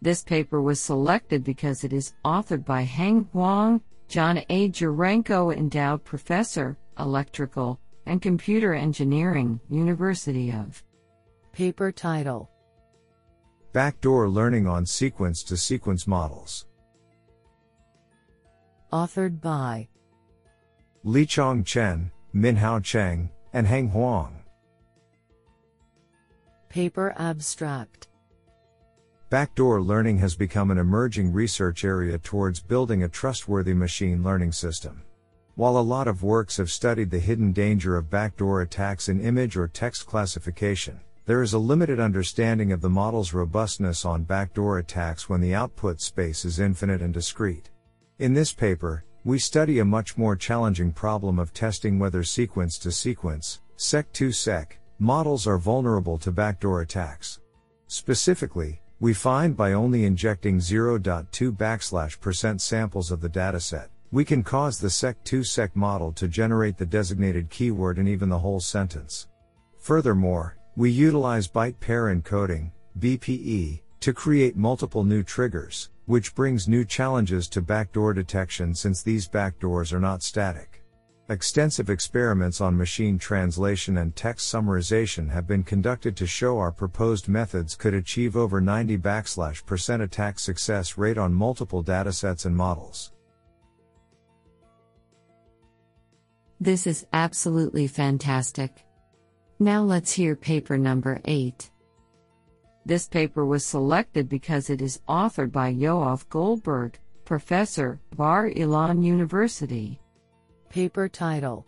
This 0.03 0.23
paper 0.23 0.61
was 0.61 0.79
selected 0.79 1.43
because 1.43 1.85
it 1.85 1.95
is 1.95 2.13
authored 2.23 2.67
by 2.67 2.83
Heng 2.83 3.31
Huang, 3.33 3.81
John 4.09 4.43
A. 4.51 4.69
Jurenko 4.69 5.57
Endowed 5.57 6.05
Professor, 6.05 6.77
Electrical, 6.99 7.81
and 8.07 8.21
Computer 8.21 8.75
Engineering, 8.75 9.61
University 9.71 10.53
of. 10.53 10.83
Paper 11.53 11.93
title 11.93 12.51
Backdoor 13.73 14.29
Learning 14.29 14.67
on 14.67 14.87
Sequence 14.87 15.43
to 15.45 15.57
Sequence 15.57 16.07
Models. 16.07 16.67
Authored 18.93 19.41
by 19.41 19.89
Lichang 21.05 21.65
Chen, 21.65 22.11
Minhao 22.35 22.83
Cheng, 22.83 23.31
and 23.53 23.67
Heng 23.67 23.89
Huang. 23.89 24.43
Paper 26.69 27.15
Abstract 27.19 28.09
Backdoor 29.31 29.83
learning 29.83 30.19
has 30.19 30.37
become 30.37 30.71
an 30.71 30.79
emerging 30.79 31.33
research 31.33 31.85
area 31.85 32.19
towards 32.19 32.61
building 32.61 33.03
a 33.03 33.09
trustworthy 33.09 33.75
machine 33.75 34.23
learning 34.23 34.53
system. 34.53 35.03
While 35.57 35.79
a 35.79 35.81
lot 35.81 36.09
of 36.09 36.25
works 36.25 36.57
have 36.57 36.69
studied 36.69 37.11
the 37.11 37.21
hidden 37.21 37.53
danger 37.53 37.97
of 37.97 38.11
backdoor 38.11 38.63
attacks 38.63 39.09
in 39.09 39.21
image 39.21 39.57
or 39.57 39.69
text 39.69 40.05
classification, 40.05 40.99
there 41.27 41.43
is 41.43 41.53
a 41.53 41.59
limited 41.59 42.01
understanding 42.01 42.73
of 42.73 42.81
the 42.81 42.91
model's 42.91 43.33
robustness 43.33 44.05
on 44.05 44.25
backdoor 44.25 44.79
attacks 44.79 45.29
when 45.29 45.41
the 45.41 45.55
output 45.55 46.01
space 46.01 46.45
is 46.45 46.59
infinite 46.59 47.03
and 47.03 47.15
discrete. 47.15 47.71
In 48.19 48.35
this 48.35 48.53
paper, 48.53 49.05
we 49.25 49.39
study 49.39 49.79
a 49.79 49.85
much 49.85 50.19
more 50.19 50.35
challenging 50.35 50.91
problem 50.91 51.39
of 51.39 51.55
testing 51.55 52.01
whether 52.01 52.25
sequence 52.25 52.77
to 52.79 52.91
sequence, 52.91 53.61
seq 53.77 54.13
to 54.15 54.33
seq, 54.33 54.81
models 54.99 55.47
are 55.47 55.57
vulnerable 55.57 56.19
to 56.19 56.33
backdoor 56.33 56.81
attacks. 56.81 57.39
Specifically, 57.87 58.83
we 58.99 59.15
find 59.15 59.57
by 59.57 59.73
only 59.75 60.05
injecting 60.05 60.59
0.2 60.59 61.57
backslash 61.57 62.21
percent 62.21 62.61
samples 62.61 63.13
of 63.13 63.21
the 63.21 63.29
dataset, 63.29 63.87
we 64.15 64.25
can 64.25 64.45
cause 64.45 64.79
the 64.79 64.87
seq2seq 64.87 65.75
model 65.75 66.13
to 66.13 66.29
generate 66.29 66.77
the 66.77 66.87
designated 66.87 67.51
keyword 67.51 67.99
and 67.99 68.09
even 68.09 68.29
the 68.29 68.39
whole 68.39 68.61
sentence. 68.61 69.27
Furthermore, 69.81 70.57
we 70.77 70.89
utilize 70.89 71.49
byte 71.49 71.81
pair 71.81 72.05
encoding, 72.15 72.71
BPE, 73.01 73.83
to 73.99 74.13
create 74.13 74.55
multiple 74.55 75.03
new 75.03 75.25
triggers, 75.25 75.91
which 76.07 76.33
brings 76.37 76.69
new 76.69 76.85
challenges 76.85 77.49
to 77.49 77.61
backdoor 77.61 78.15
detection 78.15 78.73
since 78.73 79.03
these 79.03 79.29
backdoors 79.29 79.93
are 79.93 79.99
not 79.99 80.23
static. 80.23 80.85
Extensive 81.29 81.91
experiments 81.91 82.61
on 82.61 82.77
machine 82.77 83.19
translation 83.19 83.99
and 83.99 84.15
text 84.15 84.55
summarization 84.55 85.29
have 85.29 85.49
been 85.49 85.65
conducted 85.65 86.17
to 86.17 86.25
show 86.25 86.57
our 86.61 86.71
proposed 86.71 87.29
methods 87.29 87.75
could 87.75 87.95
achieve 87.95 88.37
over 88.37 88.61
90 88.61 88.97
backslash 88.97 89.67
percent 89.67 90.01
attack 90.01 90.39
success 90.39 90.97
rate 90.97 91.19
on 91.19 91.35
multiple 91.35 91.83
datasets 91.83 92.47
and 92.47 92.57
models. 92.57 93.11
This 96.65 96.87
is 96.87 97.07
absolutely 97.13 97.87
fantastic. 97.87 98.87
Now 99.59 99.83
let's 99.83 100.11
hear 100.11 100.35
paper 100.35 100.79
number 100.79 101.21
8. 101.27 101.71
This 102.87 103.07
paper 103.07 103.45
was 103.45 103.67
selected 103.67 104.31
because 104.31 104.71
it 104.71 104.81
is 104.81 105.03
authored 105.07 105.53
by 105.53 105.75
Yoav 105.75 106.27
Goldberg, 106.31 106.99
professor, 107.27 108.01
Bar 108.17 108.49
Ilan 108.49 109.05
University. 109.05 110.01
Paper 110.71 111.07
title 111.07 111.67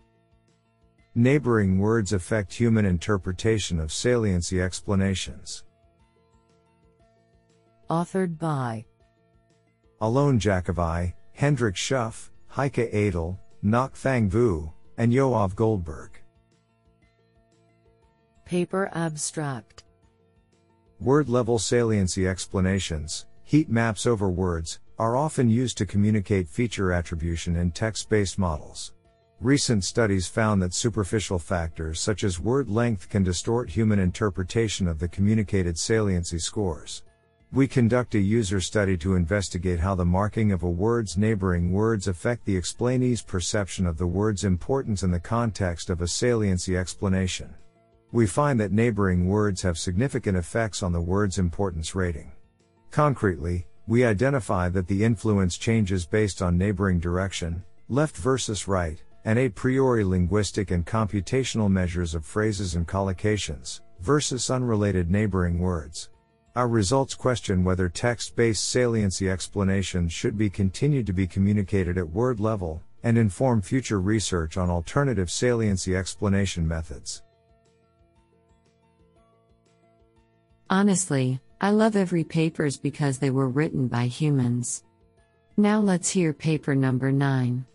Neighboring 1.15 1.79
words 1.79 2.15
affect 2.15 2.55
human 2.55 2.87
interpretation 2.87 3.79
of 3.79 3.93
saliency 3.93 4.62
explanations. 4.62 5.65
Authored 7.91 8.38
by 8.38 8.87
Alon 10.00 10.41
Jacovi, 10.41 11.12
Hendrik 11.35 11.75
Schuff, 11.75 12.31
Heike 12.47 12.79
Adel, 12.95 13.38
Ngoc 13.62 13.93
Thang 13.93 14.31
Vu, 14.31 14.73
and 14.99 15.12
Yoav 15.12 15.55
Goldberg. 15.55 16.11
Paper 18.45 18.91
abstract 18.93 19.85
Word 21.00 21.29
level 21.29 21.59
saliency 21.59 22.26
explanations, 22.26 23.26
heat 23.45 23.69
maps 23.69 24.07
over 24.07 24.31
words, 24.31 24.81
are 24.99 25.17
often 25.17 25.50
used 25.50 25.76
to 25.79 25.87
communicate 25.87 26.49
feature 26.49 26.93
attribution 26.93 27.57
in 27.57 27.71
text 27.71 28.09
based 28.09 28.38
models. 28.38 28.93
Recent 29.41 29.85
studies 29.85 30.26
found 30.26 30.62
that 30.62 30.73
superficial 30.73 31.38
factors 31.38 32.00
such 32.00 32.25
as 32.25 32.41
word 32.41 32.71
length 32.71 33.11
can 33.11 33.23
distort 33.23 33.69
human 33.69 33.99
interpretation 33.99 34.88
of 34.88 34.99
the 34.99 35.09
communicated 35.09 35.79
saliency 35.79 36.38
scores. 36.38 37.03
We 37.53 37.69
conduct 37.69 38.17
a 38.17 38.19
user 38.19 38.61
study 38.61 38.97
to 38.99 39.15
investigate 39.15 39.79
how 39.79 39.95
the 39.95 40.05
marking 40.05 40.50
of 40.50 40.65
a 40.65 40.69
word's 40.69 41.17
neighboring 41.17 41.71
words 41.71 42.09
affect 42.09 42.45
the 42.45 42.57
explainee's 42.57 43.23
perception 43.23 43.87
of 43.87 43.99
the 43.99 44.07
word's 44.07 44.43
importance 44.43 45.05
in 45.05 45.12
the 45.12 45.21
context 45.21 45.88
of 45.88 46.03
a 46.03 46.09
saliency 46.09 46.76
explanation. 46.76 47.55
We 48.11 48.26
find 48.26 48.59
that 48.59 48.73
neighboring 48.73 49.29
words 49.29 49.62
have 49.62 49.79
significant 49.79 50.37
effects 50.37 50.83
on 50.83 50.93
the 50.93 51.00
word's 51.00 51.38
importance 51.38 51.95
rating. 51.95 52.33
Concretely, 52.91 53.69
we 53.87 54.05
identify 54.05 54.69
that 54.71 54.88
the 54.88 55.05
influence 55.05 55.57
changes 55.57 56.05
based 56.05 56.43
on 56.43 56.59
neighboring 56.59 56.99
direction, 56.99 57.62
left 57.88 58.17
versus 58.17 58.67
right, 58.67 59.00
and 59.25 59.38
a 59.38 59.49
priori 59.49 60.03
linguistic 60.03 60.73
and 60.73 60.85
computational 60.85 61.71
measures 61.71 62.15
of 62.15 62.25
phrases 62.25 62.75
and 62.75 62.88
collocations, 62.88 63.81
versus 64.00 64.50
unrelated 64.50 65.11
neighboring 65.11 65.61
words. 65.61 66.11
Our 66.57 66.69
results 66.69 67.15
question 67.15 67.65
whether 67.65 67.91
text 67.91 68.35
based 68.35 68.71
saliency 68.71 69.29
explanations 69.29 70.11
should 70.11 70.39
be 70.39 70.49
continued 70.49 71.07
to 71.07 71.13
be 71.13 71.27
communicated 71.27 71.99
at 71.99 72.09
word 72.09 72.41
level, 72.41 72.83
and 73.03 73.19
inform 73.19 73.61
future 73.61 74.01
research 74.01 74.57
on 74.57 74.71
alternative 74.71 75.31
saliency 75.31 75.95
explanation 75.95 76.67
methods. 76.67 77.23
Honestly, 80.71 81.39
I 81.61 81.73
love 81.73 81.95
every 81.95 82.25
papers 82.25 82.79
because 82.79 83.19
they 83.19 83.29
were 83.29 83.51
written 83.51 83.87
by 83.87 84.07
humans. 84.07 84.83
Now 85.59 85.79
let's 85.81 86.09
hear 86.09 86.33
paper 86.33 86.75
number 86.75 87.13
9. 87.13 87.67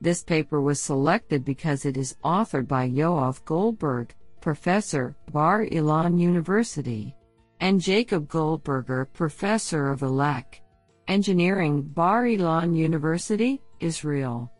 This 0.00 0.22
paper 0.22 0.60
was 0.60 0.80
selected 0.80 1.44
because 1.44 1.84
it 1.84 1.96
is 1.96 2.16
authored 2.24 2.68
by 2.68 2.88
Yoav 2.88 3.44
Goldberg, 3.44 4.14
professor, 4.40 5.16
Bar 5.32 5.66
Ilan 5.66 6.20
University 6.20 7.16
and 7.64 7.80
Jacob 7.80 8.28
Goldberger, 8.28 9.06
professor 9.14 9.88
of 9.88 10.00
Elek 10.00 10.60
Engineering, 11.08 11.80
Bar 11.80 12.24
Ilan 12.24 12.76
University, 12.76 13.62
Israel. 13.80 14.52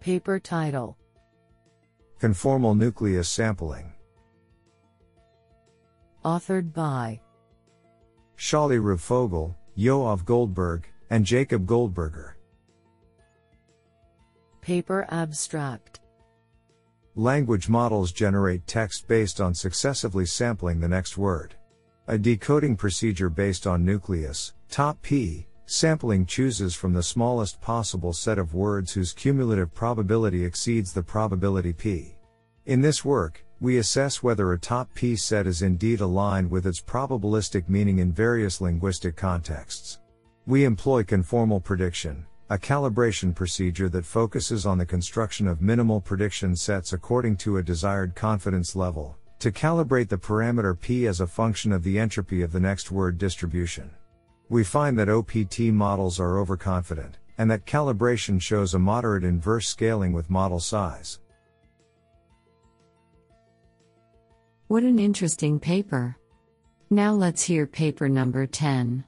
Paper 0.00 0.40
title 0.40 0.96
Conformal 2.18 2.74
nucleus 2.74 3.28
sampling. 3.28 3.92
Authored 6.24 6.72
by 6.72 7.20
Shali 8.38 8.98
Fogel, 8.98 9.54
Yoav 9.76 10.24
Goldberg, 10.24 10.86
and 11.10 11.26
Jacob 11.26 11.66
Goldberger. 11.66 12.38
Paper 14.62 15.06
abstract 15.10 16.00
Language 17.16 17.68
models 17.68 18.12
generate 18.12 18.66
text 18.66 19.06
based 19.06 19.42
on 19.42 19.52
successively 19.52 20.24
sampling 20.24 20.80
the 20.80 20.88
next 20.88 21.18
word. 21.18 21.54
A 22.08 22.18
decoding 22.18 22.76
procedure 22.76 23.28
based 23.28 23.66
on 23.66 23.84
nucleus, 23.84 24.54
top 24.68 25.00
P, 25.02 25.46
sampling 25.66 26.26
chooses 26.26 26.74
from 26.74 26.92
the 26.92 27.02
smallest 27.02 27.60
possible 27.60 28.12
set 28.12 28.38
of 28.38 28.54
words 28.54 28.92
whose 28.92 29.12
cumulative 29.12 29.72
probability 29.72 30.44
exceeds 30.44 30.92
the 30.92 31.02
probability 31.02 31.72
P. 31.72 32.16
In 32.66 32.80
this 32.80 33.04
work, 33.04 33.44
we 33.60 33.78
assess 33.78 34.22
whether 34.22 34.52
a 34.52 34.58
top 34.58 34.92
P 34.94 35.14
set 35.14 35.46
is 35.46 35.62
indeed 35.62 36.00
aligned 36.00 36.50
with 36.50 36.66
its 36.66 36.80
probabilistic 36.80 37.68
meaning 37.68 37.98
in 37.98 38.10
various 38.12 38.60
linguistic 38.60 39.14
contexts. 39.14 40.00
We 40.46 40.64
employ 40.64 41.04
conformal 41.04 41.62
prediction, 41.62 42.26
a 42.48 42.58
calibration 42.58 43.32
procedure 43.32 43.88
that 43.90 44.04
focuses 44.04 44.66
on 44.66 44.78
the 44.78 44.86
construction 44.86 45.46
of 45.46 45.60
minimal 45.60 46.00
prediction 46.00 46.56
sets 46.56 46.92
according 46.94 47.36
to 47.36 47.58
a 47.58 47.62
desired 47.62 48.16
confidence 48.16 48.74
level, 48.74 49.16
to 49.40 49.50
calibrate 49.50 50.08
the 50.08 50.18
parameter 50.18 50.78
p 50.78 51.06
as 51.06 51.20
a 51.20 51.26
function 51.26 51.72
of 51.72 51.82
the 51.82 51.98
entropy 51.98 52.42
of 52.42 52.52
the 52.52 52.60
next 52.60 52.90
word 52.90 53.18
distribution. 53.18 53.90
We 54.50 54.64
find 54.64 54.98
that 54.98 55.08
OPT 55.08 55.60
models 55.72 56.20
are 56.20 56.38
overconfident, 56.38 57.18
and 57.38 57.50
that 57.50 57.64
calibration 57.64 58.40
shows 58.40 58.74
a 58.74 58.78
moderate 58.78 59.24
inverse 59.24 59.66
scaling 59.66 60.12
with 60.12 60.28
model 60.28 60.60
size. 60.60 61.20
What 64.68 64.82
an 64.82 64.98
interesting 64.98 65.58
paper. 65.58 66.16
Now 66.90 67.12
let's 67.12 67.42
hear 67.42 67.66
paper 67.66 68.08
number 68.08 68.46
10. 68.46 69.04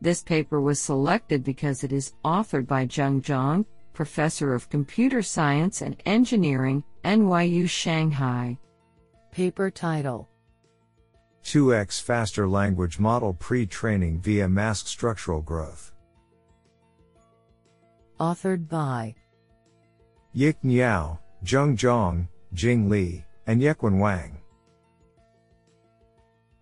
This 0.00 0.22
paper 0.22 0.62
was 0.62 0.80
selected 0.80 1.44
because 1.44 1.84
it 1.84 1.92
is 1.92 2.14
authored 2.24 2.66
by 2.66 2.86
Zheng 2.86 3.20
Zhang, 3.20 3.66
Professor 3.92 4.54
of 4.54 4.70
Computer 4.70 5.20
Science 5.20 5.82
and 5.82 6.02
Engineering, 6.06 6.82
NYU 7.04 7.68
Shanghai. 7.68 8.56
Paper 9.30 9.70
title 9.70 10.28
2x 11.44 12.02
faster 12.02 12.48
language 12.48 12.98
model 12.98 13.32
pre 13.32 13.64
training 13.64 14.20
via 14.20 14.48
mask 14.48 14.88
structural 14.88 15.40
growth. 15.40 15.92
Authored 18.18 18.68
by 18.68 19.14
Yiqun 20.34 20.72
Yao, 20.72 21.20
Zheng 21.44 21.76
Zhang, 21.76 22.26
Jing 22.54 22.90
Li, 22.90 23.24
and 23.46 23.62
Yequan 23.62 24.00
Wang. 24.00 24.36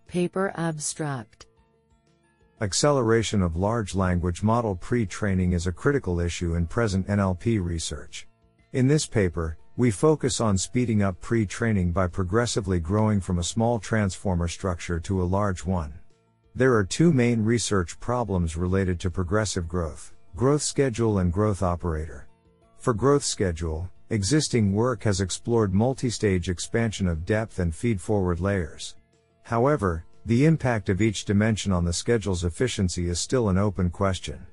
Paper 0.07 0.53
abstract 0.55 1.47
Acceleration 2.61 3.41
of 3.41 3.55
large 3.55 3.95
language 3.95 4.43
model 4.43 4.75
pre 4.75 5.07
training 5.07 5.53
is 5.53 5.65
a 5.65 5.71
critical 5.71 6.19
issue 6.19 6.53
in 6.53 6.67
present 6.67 7.07
NLP 7.07 7.63
research. 7.63 8.27
In 8.73 8.87
this 8.87 9.07
paper, 9.07 9.57
we 9.79 9.89
focus 9.89 10.41
on 10.41 10.57
speeding 10.57 11.01
up 11.01 11.17
pre 11.21 11.45
training 11.45 11.93
by 11.93 12.05
progressively 12.05 12.81
growing 12.81 13.21
from 13.21 13.39
a 13.39 13.43
small 13.43 13.79
transformer 13.79 14.49
structure 14.49 14.99
to 14.99 15.21
a 15.21 15.31
large 15.37 15.65
one. 15.65 15.93
There 16.53 16.75
are 16.75 16.83
two 16.83 17.13
main 17.13 17.45
research 17.45 17.97
problems 18.01 18.57
related 18.57 18.99
to 18.99 19.09
progressive 19.09 19.69
growth 19.69 20.13
growth 20.35 20.63
schedule 20.63 21.19
and 21.19 21.31
growth 21.31 21.63
operator. 21.63 22.27
For 22.75 22.93
growth 22.93 23.23
schedule, 23.23 23.89
existing 24.09 24.73
work 24.73 25.03
has 25.03 25.21
explored 25.21 25.73
multi 25.73 26.09
stage 26.09 26.49
expansion 26.49 27.07
of 27.07 27.25
depth 27.25 27.59
and 27.59 27.73
feed 27.73 28.01
forward 28.01 28.41
layers. 28.41 28.97
However, 29.43 30.03
the 30.25 30.45
impact 30.45 30.89
of 30.89 31.01
each 31.01 31.23
dimension 31.23 31.71
on 31.71 31.85
the 31.85 31.93
schedule's 31.93 32.43
efficiency 32.43 33.07
is 33.07 33.17
still 33.17 33.47
an 33.47 33.57
open 33.57 33.91
question. 33.91 34.45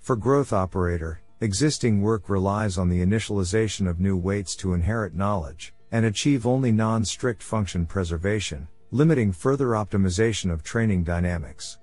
For 0.00 0.16
growth 0.16 0.52
operator, 0.52 1.22
Existing 1.42 2.00
work 2.00 2.30
relies 2.30 2.78
on 2.78 2.88
the 2.88 3.04
initialization 3.04 3.86
of 3.86 4.00
new 4.00 4.16
weights 4.16 4.56
to 4.56 4.72
inherit 4.72 5.14
knowledge, 5.14 5.74
and 5.92 6.06
achieve 6.06 6.46
only 6.46 6.72
non 6.72 7.04
strict 7.04 7.42
function 7.42 7.84
preservation, 7.84 8.66
limiting 8.90 9.32
further 9.32 9.68
optimization 9.68 10.50
of 10.50 10.62
training 10.62 11.04
dynamics. 11.04 11.78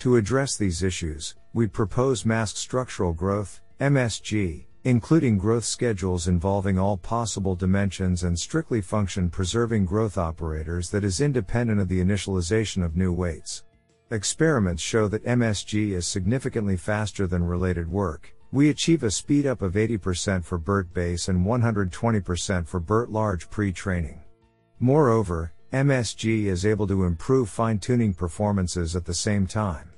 To 0.00 0.16
address 0.16 0.58
these 0.58 0.82
issues, 0.82 1.36
we 1.54 1.66
propose 1.66 2.26
mask 2.26 2.56
structural 2.56 3.14
growth, 3.14 3.62
MSG, 3.80 4.66
including 4.84 5.38
growth 5.38 5.64
schedules 5.64 6.28
involving 6.28 6.78
all 6.78 6.98
possible 6.98 7.54
dimensions 7.54 8.24
and 8.24 8.38
strictly 8.38 8.82
function 8.82 9.30
preserving 9.30 9.86
growth 9.86 10.18
operators 10.18 10.90
that 10.90 11.02
is 11.02 11.22
independent 11.22 11.80
of 11.80 11.88
the 11.88 12.04
initialization 12.04 12.84
of 12.84 12.94
new 12.94 13.10
weights. 13.10 13.64
Experiments 14.10 14.82
show 14.82 15.08
that 15.08 15.24
MSG 15.24 15.92
is 15.92 16.06
significantly 16.06 16.76
faster 16.76 17.26
than 17.26 17.42
related 17.42 17.90
work, 17.90 18.34
we 18.50 18.70
achieve 18.70 19.02
a 19.02 19.10
speed 19.10 19.46
up 19.46 19.60
of 19.60 19.74
80% 19.74 20.44
for 20.44 20.58
BERT 20.58 20.92
base 20.94 21.28
and 21.28 21.44
120% 21.44 22.66
for 22.66 22.80
BERT 22.80 23.10
large 23.10 23.50
pre-training. 23.50 24.22
Moreover, 24.80 25.52
MSG 25.72 26.46
is 26.46 26.64
able 26.64 26.86
to 26.86 27.04
improve 27.04 27.50
fine-tuning 27.50 28.14
performances 28.14 28.96
at 28.96 29.04
the 29.04 29.12
same 29.12 29.46
time. 29.46 29.90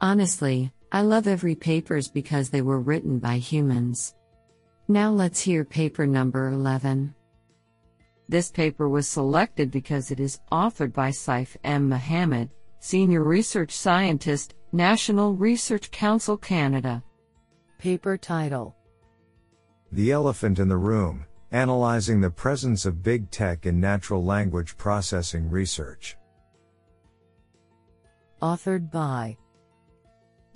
Honestly, 0.00 0.72
I 0.92 1.02
love 1.02 1.26
every 1.26 1.54
papers 1.54 2.08
because 2.08 2.50
they 2.50 2.62
were 2.62 2.80
written 2.80 3.18
by 3.18 3.38
humans. 3.38 4.14
Now 4.88 5.10
let's 5.10 5.40
hear 5.40 5.64
paper 5.64 6.06
number 6.06 6.48
11. 6.48 7.14
This 8.28 8.50
paper 8.50 8.88
was 8.88 9.08
selected 9.08 9.70
because 9.70 10.10
it 10.10 10.20
is 10.20 10.40
authored 10.52 10.92
by 10.92 11.10
Saif 11.10 11.56
M. 11.64 11.88
Mohammad, 11.88 12.50
Senior 12.78 13.24
Research 13.24 13.72
Scientist, 13.72 14.54
National 14.74 15.34
Research 15.34 15.90
Council 15.90 16.38
Canada. 16.38 17.02
Paper 17.78 18.16
title 18.16 18.74
The 19.92 20.12
Elephant 20.12 20.58
in 20.58 20.68
the 20.68 20.78
Room 20.78 21.26
Analyzing 21.50 22.22
the 22.22 22.30
Presence 22.30 22.86
of 22.86 23.02
Big 23.02 23.30
Tech 23.30 23.66
in 23.66 23.78
Natural 23.78 24.24
Language 24.24 24.78
Processing 24.78 25.50
Research. 25.50 26.16
Authored 28.40 28.90
by 28.90 29.36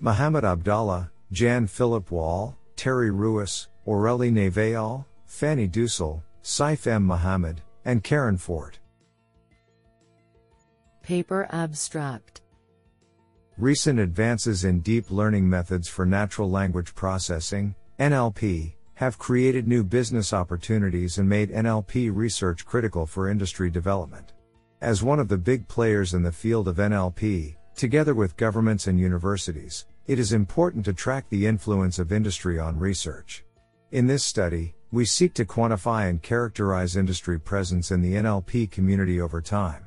Mohamed 0.01 0.45
Abdalla, 0.45 1.11
Jan 1.31 1.67
Philip 1.67 2.09
Wahle, 2.09 2.55
Terry 2.75 3.11
Ruas, 3.11 3.69
Aurélie 3.87 4.33
Névéol, 4.33 5.05
Fanny 5.27 5.67
Ducel, 5.67 6.25
Saif 6.43 6.87
M. 6.87 7.03
Mohammad, 7.03 7.61
and 7.85 8.03
Karen 8.03 8.39
Fort. 8.39 8.79
Paper 11.03 11.47
abstract 11.51 12.41
Recent 13.59 13.99
advances 13.99 14.65
in 14.65 14.81
deep 14.81 15.11
learning 15.11 15.49
methods 15.49 15.89
for 15.89 16.05
natural 16.05 16.51
language 16.51 16.95
processing, 16.95 17.75
NLP, 17.99 18.75
have 18.97 19.19
created 19.19 19.67
new 19.67 19.83
business 19.83 20.35
opportunities 20.35 21.17
and 21.17 21.27
made 21.27 21.51
NLP 21.51 22.15
research 22.15 22.67
critical 22.67 23.07
for 23.07 23.31
industry 23.31 23.71
development. 23.71 24.35
As 24.83 25.03
one 25.03 25.19
of 25.19 25.29
the 25.29 25.39
big 25.39 25.67
players 25.69 26.13
in 26.13 26.23
the 26.23 26.31
field 26.31 26.69
of 26.69 26.77
NLP, 26.77 27.57
together 27.75 28.15
with 28.15 28.37
governments 28.37 28.89
and 28.89 29.01
universities, 29.01 29.87
it 30.07 30.19
is 30.19 30.35
important 30.35 30.85
to 30.85 30.93
track 30.93 31.25
the 31.31 31.47
influence 31.47 31.99
of 31.99 32.13
industry 32.13 32.59
on 32.59 32.79
research. 32.79 33.43
In 33.91 34.07
this 34.07 34.23
study, 34.23 34.75
we 34.93 35.07
seek 35.07 35.33
to 35.33 35.47
quantify 35.47 36.11
and 36.11 36.21
characterize 36.21 36.95
industry 36.95 37.41
presence 37.41 37.91
in 37.91 38.03
the 38.03 38.17
NLP 38.17 38.71
community 38.71 39.19
over 39.19 39.41
time. 39.41 39.86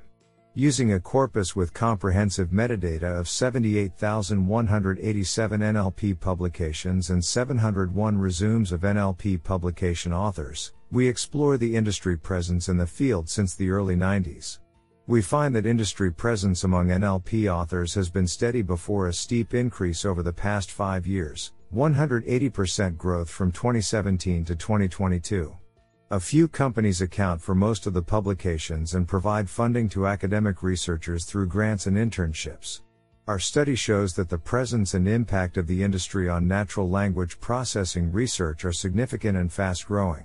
Using 0.56 0.94
a 0.94 1.00
corpus 1.00 1.56
with 1.56 1.76
comprehensive 1.76 2.50
metadata 2.50 3.20
of 3.20 3.30
78,187 3.30 5.62
NLP 5.62 6.20
publications 6.20 7.12
and 7.12 7.24
701 7.24 8.18
resumes 8.18 8.72
of 8.72 8.82
NLP 8.82 9.44
publication 9.44 10.12
authors, 10.12 10.74
we 10.92 11.08
explore 11.08 11.58
the 11.58 11.76
industry 11.76 12.18
presence 12.18 12.68
in 12.68 12.78
the 12.78 12.88
field 12.88 13.30
since 13.30 13.54
the 13.54 13.70
early 13.70 13.96
90s. 13.96 14.58
We 15.06 15.22
find 15.22 15.56
that 15.56 15.68
industry 15.68 16.12
presence 16.12 16.64
among 16.64 16.88
NLP 16.88 17.48
authors 17.48 17.94
has 17.94 18.10
been 18.10 18.28
steady 18.28 18.64
before 18.64 19.08
a 19.08 19.14
steep 19.14 19.54
increase 19.54 20.04
over 20.04 20.24
the 20.24 20.34
past 20.34 20.72
five 20.72 21.06
years, 21.06 21.54
180% 21.76 22.98
growth 22.98 23.30
from 23.30 23.52
2017 23.52 24.46
to 24.46 24.56
2022. 24.56 25.56
A 26.12 26.19
few 26.19 26.48
companies 26.48 27.02
account 27.02 27.39
for 27.39 27.54
most 27.54 27.86
of 27.86 27.93
the 27.93 28.02
publications 28.02 28.95
and 28.95 29.08
provide 29.08 29.48
funding 29.48 29.88
to 29.89 30.08
academic 30.08 30.63
researchers 30.63 31.24
through 31.24 31.45
grants 31.45 31.86
and 31.86 31.95
internships. 31.95 32.82
Our 33.28 33.38
study 33.38 33.76
shows 33.76 34.15
that 34.15 34.28
the 34.28 34.39
presence 34.39 34.95
and 34.95 35.08
impact 35.08 35.56
of 35.56 35.67
the 35.67 35.84
industry 35.84 36.28
on 36.28 36.48
natural 36.48 36.89
language 36.89 37.39
processing 37.39 38.12
research 38.12 38.65
are 38.65 38.72
significant 38.72 39.38
and 39.38 39.54
fast 39.54 39.86
growing. 39.86 40.24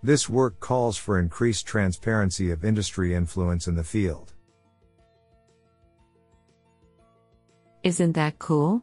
This 0.00 0.28
work 0.28 0.60
calls 0.60 0.96
for 0.96 1.18
increased 1.18 1.66
transparency 1.66 2.52
of 2.52 2.64
industry 2.64 3.12
influence 3.12 3.66
in 3.66 3.74
the 3.74 3.82
field. 3.82 4.32
Isn't 7.82 8.12
that 8.12 8.38
cool? 8.38 8.80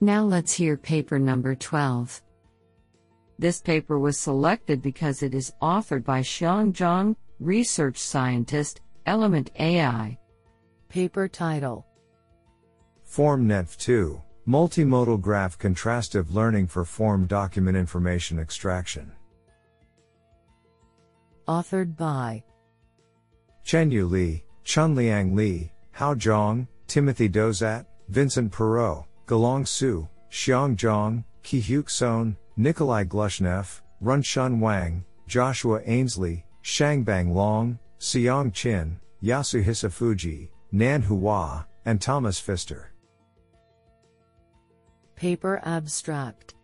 Now 0.00 0.24
let's 0.24 0.52
hear 0.52 0.76
paper 0.76 1.20
number 1.20 1.54
12. 1.54 2.20
This 3.40 3.58
paper 3.58 3.98
was 3.98 4.18
selected 4.18 4.82
because 4.82 5.22
it 5.22 5.34
is 5.34 5.54
authored 5.62 6.04
by 6.04 6.20
Xiang 6.20 6.74
Zhang, 6.74 7.16
research 7.38 7.96
scientist, 7.96 8.82
Element 9.06 9.50
AI. 9.58 10.18
Paper 10.90 11.26
title 11.26 11.86
FormNet 13.10 13.78
2 13.78 14.20
Multimodal 14.46 15.18
Graph 15.18 15.58
Contrastive 15.58 16.34
Learning 16.34 16.66
for 16.66 16.84
Form 16.84 17.24
Document 17.24 17.78
Information 17.78 18.38
Extraction. 18.38 19.10
Authored 21.48 21.96
by 21.96 22.44
Chen-Yu 23.64 24.06
Lee, 24.06 24.44
Chunliang 24.66 25.34
Li, 25.34 25.72
Hao 25.92 26.12
Zhang, 26.12 26.68
Timothy 26.88 27.30
Dozat, 27.30 27.86
Vincent 28.10 28.52
Perot, 28.52 29.06
Guolong 29.26 29.66
Su, 29.66 30.06
Xiang 30.30 30.76
Zhang, 30.76 31.24
Kihyuk 31.42 31.88
Sohn, 31.88 32.36
Nikolai 32.56 33.04
Glushnev, 33.04 33.80
Renshen 34.02 34.58
Wang, 34.60 35.04
Joshua 35.26 35.80
Ainslie, 35.84 36.44
Shangbang 36.62 37.32
Long, 37.32 37.78
Xiang 37.98 38.52
Qin, 38.52 38.96
Yasuhisa 39.22 39.90
Fujii, 39.90 40.48
Nan 40.72 41.02
Hua, 41.02 41.66
and 41.84 42.00
Thomas 42.00 42.40
Pfister. 42.40 42.92
Paper 45.16 45.60
abstract 45.64 46.54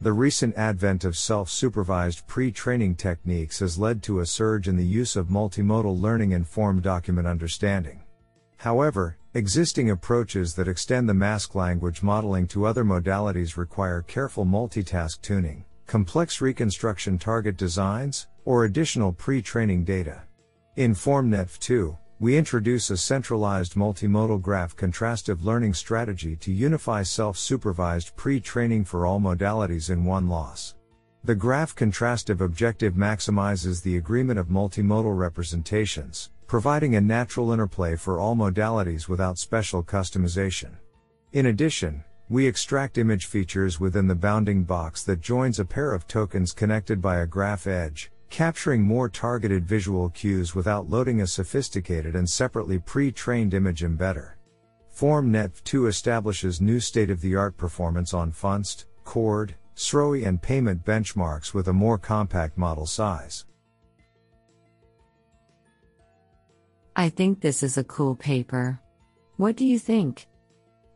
The 0.00 0.12
recent 0.12 0.54
advent 0.56 1.04
of 1.04 1.16
self 1.16 1.50
supervised 1.50 2.26
pre 2.26 2.50
training 2.52 2.94
techniques 2.94 3.58
has 3.58 3.78
led 3.78 4.02
to 4.04 4.20
a 4.20 4.26
surge 4.26 4.68
in 4.68 4.76
the 4.76 4.86
use 4.86 5.16
of 5.16 5.28
multimodal 5.28 6.00
learning 6.00 6.34
and 6.34 6.46
form 6.46 6.80
document 6.80 7.26
understanding. 7.26 8.04
However, 8.56 9.16
existing 9.34 9.90
approaches 9.90 10.54
that 10.54 10.66
extend 10.66 11.08
the 11.08 11.14
mask 11.14 11.54
language 11.54 12.02
modeling 12.02 12.48
to 12.48 12.64
other 12.64 12.84
modalities 12.84 13.56
require 13.56 14.02
careful 14.02 14.44
multitask 14.44 15.20
tuning, 15.22 15.64
complex 15.86 16.40
reconstruction 16.40 17.16
target 17.16 17.56
designs, 17.56 18.26
or 18.44 18.64
additional 18.64 19.12
pre 19.12 19.40
training 19.40 19.84
data. 19.84 20.22
In 20.76 20.94
FormNet 20.94 21.58
2, 21.60 21.96
we 22.18 22.36
introduce 22.36 22.90
a 22.90 22.96
centralized 22.96 23.74
multimodal 23.74 24.42
graph 24.42 24.76
contrastive 24.76 25.44
learning 25.44 25.74
strategy 25.74 26.34
to 26.36 26.52
unify 26.52 27.04
self 27.04 27.38
supervised 27.38 28.16
pre 28.16 28.40
training 28.40 28.84
for 28.84 29.06
all 29.06 29.20
modalities 29.20 29.90
in 29.90 30.04
one 30.04 30.28
loss. 30.28 30.74
The 31.22 31.36
graph 31.36 31.76
contrastive 31.76 32.40
objective 32.40 32.94
maximizes 32.94 33.82
the 33.82 33.96
agreement 33.96 34.40
of 34.40 34.48
multimodal 34.48 35.16
representations, 35.16 36.30
providing 36.50 36.96
a 36.96 37.00
natural 37.00 37.52
interplay 37.52 37.94
for 37.94 38.18
all 38.18 38.34
modalities 38.34 39.08
without 39.08 39.38
special 39.38 39.84
customization. 39.84 40.72
In 41.30 41.46
addition, 41.46 42.02
we 42.28 42.44
extract 42.44 42.98
image 42.98 43.26
features 43.26 43.78
within 43.78 44.08
the 44.08 44.16
bounding 44.16 44.64
box 44.64 45.04
that 45.04 45.20
joins 45.20 45.60
a 45.60 45.64
pair 45.64 45.94
of 45.94 46.08
tokens 46.08 46.50
connected 46.50 47.00
by 47.00 47.18
a 47.18 47.26
graph 47.26 47.68
edge, 47.68 48.10
capturing 48.30 48.82
more 48.82 49.08
targeted 49.08 49.64
visual 49.64 50.10
cues 50.10 50.52
without 50.52 50.90
loading 50.90 51.20
a 51.20 51.26
sophisticated 51.28 52.16
and 52.16 52.28
separately 52.28 52.80
pre-trained 52.80 53.54
image 53.54 53.82
embedder. 53.82 54.32
FormNet 54.92 55.62
2 55.62 55.86
establishes 55.86 56.60
new 56.60 56.80
state-of-the-art 56.80 57.56
performance 57.56 58.12
on 58.12 58.32
FUNSD, 58.32 58.86
CORD, 59.04 59.54
SROIE 59.76 60.26
and 60.26 60.42
payment 60.42 60.84
benchmarks 60.84 61.54
with 61.54 61.68
a 61.68 61.72
more 61.72 61.96
compact 61.96 62.58
model 62.58 62.86
size. 62.86 63.44
I 67.00 67.08
think 67.08 67.40
this 67.40 67.62
is 67.62 67.78
a 67.78 67.84
cool 67.84 68.14
paper. 68.14 68.78
What 69.38 69.56
do 69.56 69.64
you 69.64 69.78
think? 69.78 70.26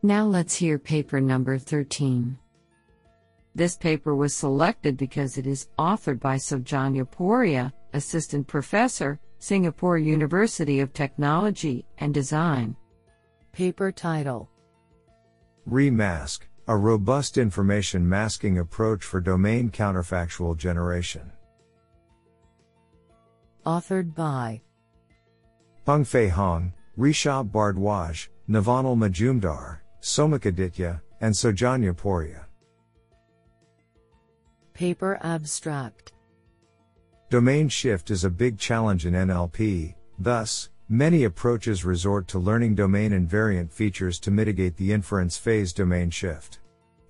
Now 0.03 0.27
let's 0.27 0.55
hear 0.55 0.79
paper 0.79 1.19
number 1.19 1.57
13. 1.57 2.37
This 3.55 3.79
paper 3.79 4.15
was 4.15 4.37
selected 4.37 4.99
because 4.99 5.39
it 5.39 5.47
is 5.47 5.69
authored 5.79 6.21
by 6.21 6.37
Soujanya 6.37 7.11
Poria, 7.11 7.73
Assistant 7.95 8.47
Professor, 8.47 9.19
Singapore 9.39 9.97
University 9.97 10.81
of 10.81 10.93
Technology 10.93 11.87
and 11.97 12.13
Design. 12.13 12.77
Paper 13.53 13.91
title 13.91 14.51
Remask, 15.67 16.41
a 16.69 16.77
robust 16.77 17.39
information 17.39 18.07
masking 18.07 18.59
approach 18.59 19.03
for 19.03 19.23
domain 19.23 19.71
counterfactual 19.71 20.55
generation. 20.55 21.33
Authored 23.65 24.15
by 24.15 24.61
Pengfei 25.87 26.31
Hong, 26.31 26.73
Rishabh 26.99 27.51
Bhardwaj, 27.51 28.29
Navonil 28.49 28.97
Majumder, 28.97 29.81
Somakaditya, 30.01 31.01
and 31.21 31.35
Soujanya 31.35 31.95
Poria. 31.95 32.47
Paper 34.73 35.19
abstract 35.23 36.13
Domain 37.29 37.69
shift 37.69 38.11
is 38.11 38.25
a 38.25 38.31
big 38.31 38.59
challenge 38.59 39.05
in 39.05 39.13
NLP, 39.13 39.95
thus, 40.19 40.71
many 40.89 41.25
approaches 41.25 41.85
resort 41.85 42.29
to 42.29 42.39
learning 42.39 42.75
domain 42.75 43.11
invariant 43.11 43.71
features 43.71 44.19
to 44.21 44.31
mitigate 44.31 44.77
the 44.77 44.93
inference 44.93 45.37
phase 45.37 45.73
domain 45.73 46.09
shift. 46.09 46.61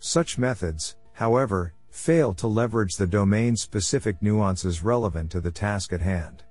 Such 0.01 0.37
methods, 0.37 0.97
however, 1.13 1.75
fail 1.91 2.35
to 2.35 2.49
leverage 2.49 2.97
the 2.97 3.07
domain 3.07 3.55
specific 3.55 4.21
nuances 4.21 4.83
relevant 4.83 5.31
to 5.31 5.41
the 5.41 5.51
task 5.51 5.93
at 5.93 6.01
hand. 6.01 6.43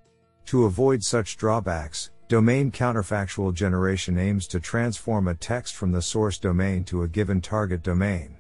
To 0.46 0.66
avoid 0.66 1.04
such 1.04 1.38
drawbacks, 1.38 2.12
domain 2.34 2.72
counterfactual 2.72 3.54
generation 3.54 4.18
aims 4.18 4.48
to 4.48 4.60
transform 4.60 5.28
a 5.28 5.36
text 5.36 5.76
from 5.76 5.92
the 5.92 6.02
source 6.02 6.40
domain 6.40 6.84
to 6.84 7.04
a 7.04 7.08
given 7.08 7.40
target 7.40 7.84
domain. 7.84 8.36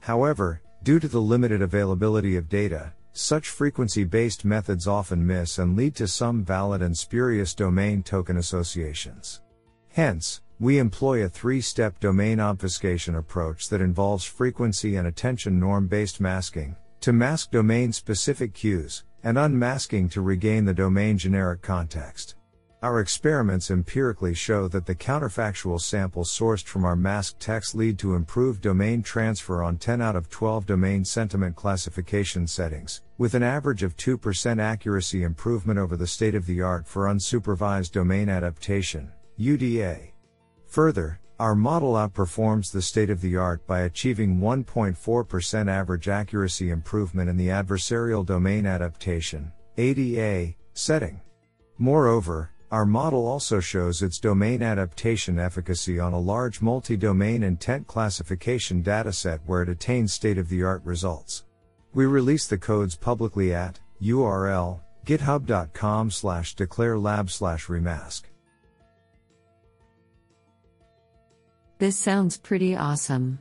However, 0.00 0.60
due 0.82 1.00
to 1.00 1.08
the 1.08 1.22
limited 1.22 1.62
availability 1.62 2.36
of 2.36 2.50
data, 2.50 2.92
Such 3.12 3.48
frequency 3.48 4.04
based 4.04 4.44
methods 4.44 4.86
often 4.86 5.26
miss 5.26 5.58
and 5.58 5.76
lead 5.76 5.96
to 5.96 6.06
some 6.06 6.44
valid 6.44 6.80
and 6.80 6.96
spurious 6.96 7.54
domain 7.54 8.04
token 8.04 8.36
associations. 8.36 9.40
Hence, 9.88 10.42
we 10.60 10.78
employ 10.78 11.24
a 11.24 11.28
three 11.28 11.60
step 11.60 11.98
domain 11.98 12.38
obfuscation 12.38 13.16
approach 13.16 13.68
that 13.68 13.80
involves 13.80 14.24
frequency 14.24 14.96
and 14.96 15.08
attention 15.08 15.58
norm 15.58 15.88
based 15.88 16.20
masking, 16.20 16.76
to 17.00 17.12
mask 17.12 17.50
domain 17.50 17.92
specific 17.92 18.54
cues, 18.54 19.04
and 19.24 19.36
unmasking 19.36 20.08
to 20.10 20.20
regain 20.20 20.64
the 20.64 20.74
domain 20.74 21.18
generic 21.18 21.62
context. 21.62 22.36
Our 22.82 23.00
experiments 23.00 23.70
empirically 23.70 24.32
show 24.32 24.66
that 24.68 24.86
the 24.86 24.94
counterfactual 24.94 25.82
samples 25.82 26.30
sourced 26.30 26.64
from 26.64 26.86
our 26.86 26.96
masked 26.96 27.38
text 27.38 27.74
lead 27.74 27.98
to 27.98 28.14
improved 28.14 28.62
domain 28.62 29.02
transfer 29.02 29.62
on 29.62 29.76
10 29.76 30.00
out 30.00 30.16
of 30.16 30.30
12 30.30 30.64
domain 30.64 31.04
sentiment 31.04 31.56
classification 31.56 32.46
settings, 32.46 33.02
with 33.18 33.34
an 33.34 33.42
average 33.42 33.82
of 33.82 33.98
2% 33.98 34.58
accuracy 34.58 35.24
improvement 35.24 35.78
over 35.78 35.94
the 35.94 36.06
state 36.06 36.34
of 36.34 36.46
the 36.46 36.62
art 36.62 36.86
for 36.86 37.04
unsupervised 37.04 37.92
domain 37.92 38.30
adaptation, 38.30 39.12
UDA. 39.38 40.12
Further, 40.68 41.20
our 41.38 41.54
model 41.54 41.92
outperforms 41.92 42.72
the 42.72 42.80
state 42.80 43.10
of 43.10 43.20
the 43.20 43.36
art 43.36 43.66
by 43.66 43.80
achieving 43.80 44.38
1.4% 44.40 45.68
average 45.68 46.08
accuracy 46.08 46.70
improvement 46.70 47.28
in 47.28 47.36
the 47.36 47.48
adversarial 47.48 48.24
domain 48.24 48.64
adaptation, 48.64 49.52
ADA, 49.76 50.54
setting. 50.72 51.20
Moreover, 51.76 52.52
our 52.70 52.86
model 52.86 53.26
also 53.26 53.58
shows 53.58 54.00
its 54.00 54.20
domain 54.20 54.62
adaptation 54.62 55.38
efficacy 55.38 55.98
on 55.98 56.12
a 56.12 56.18
large 56.20 56.62
multi-domain 56.62 57.42
intent 57.42 57.86
classification 57.86 58.82
dataset 58.82 59.40
where 59.46 59.62
it 59.62 59.68
attains 59.68 60.12
state-of-the-art 60.12 60.82
results. 60.84 61.44
We 61.94 62.06
release 62.06 62.46
the 62.46 62.58
codes 62.58 62.94
publicly 62.94 63.52
at 63.52 63.80
URL 64.00 64.80
github.com 65.04 66.10
slash 66.10 66.54
declare 66.54 66.98
lab 66.98 67.30
slash 67.30 67.66
remask. 67.66 68.22
This 71.78 71.96
sounds 71.96 72.36
pretty 72.36 72.76
awesome. 72.76 73.40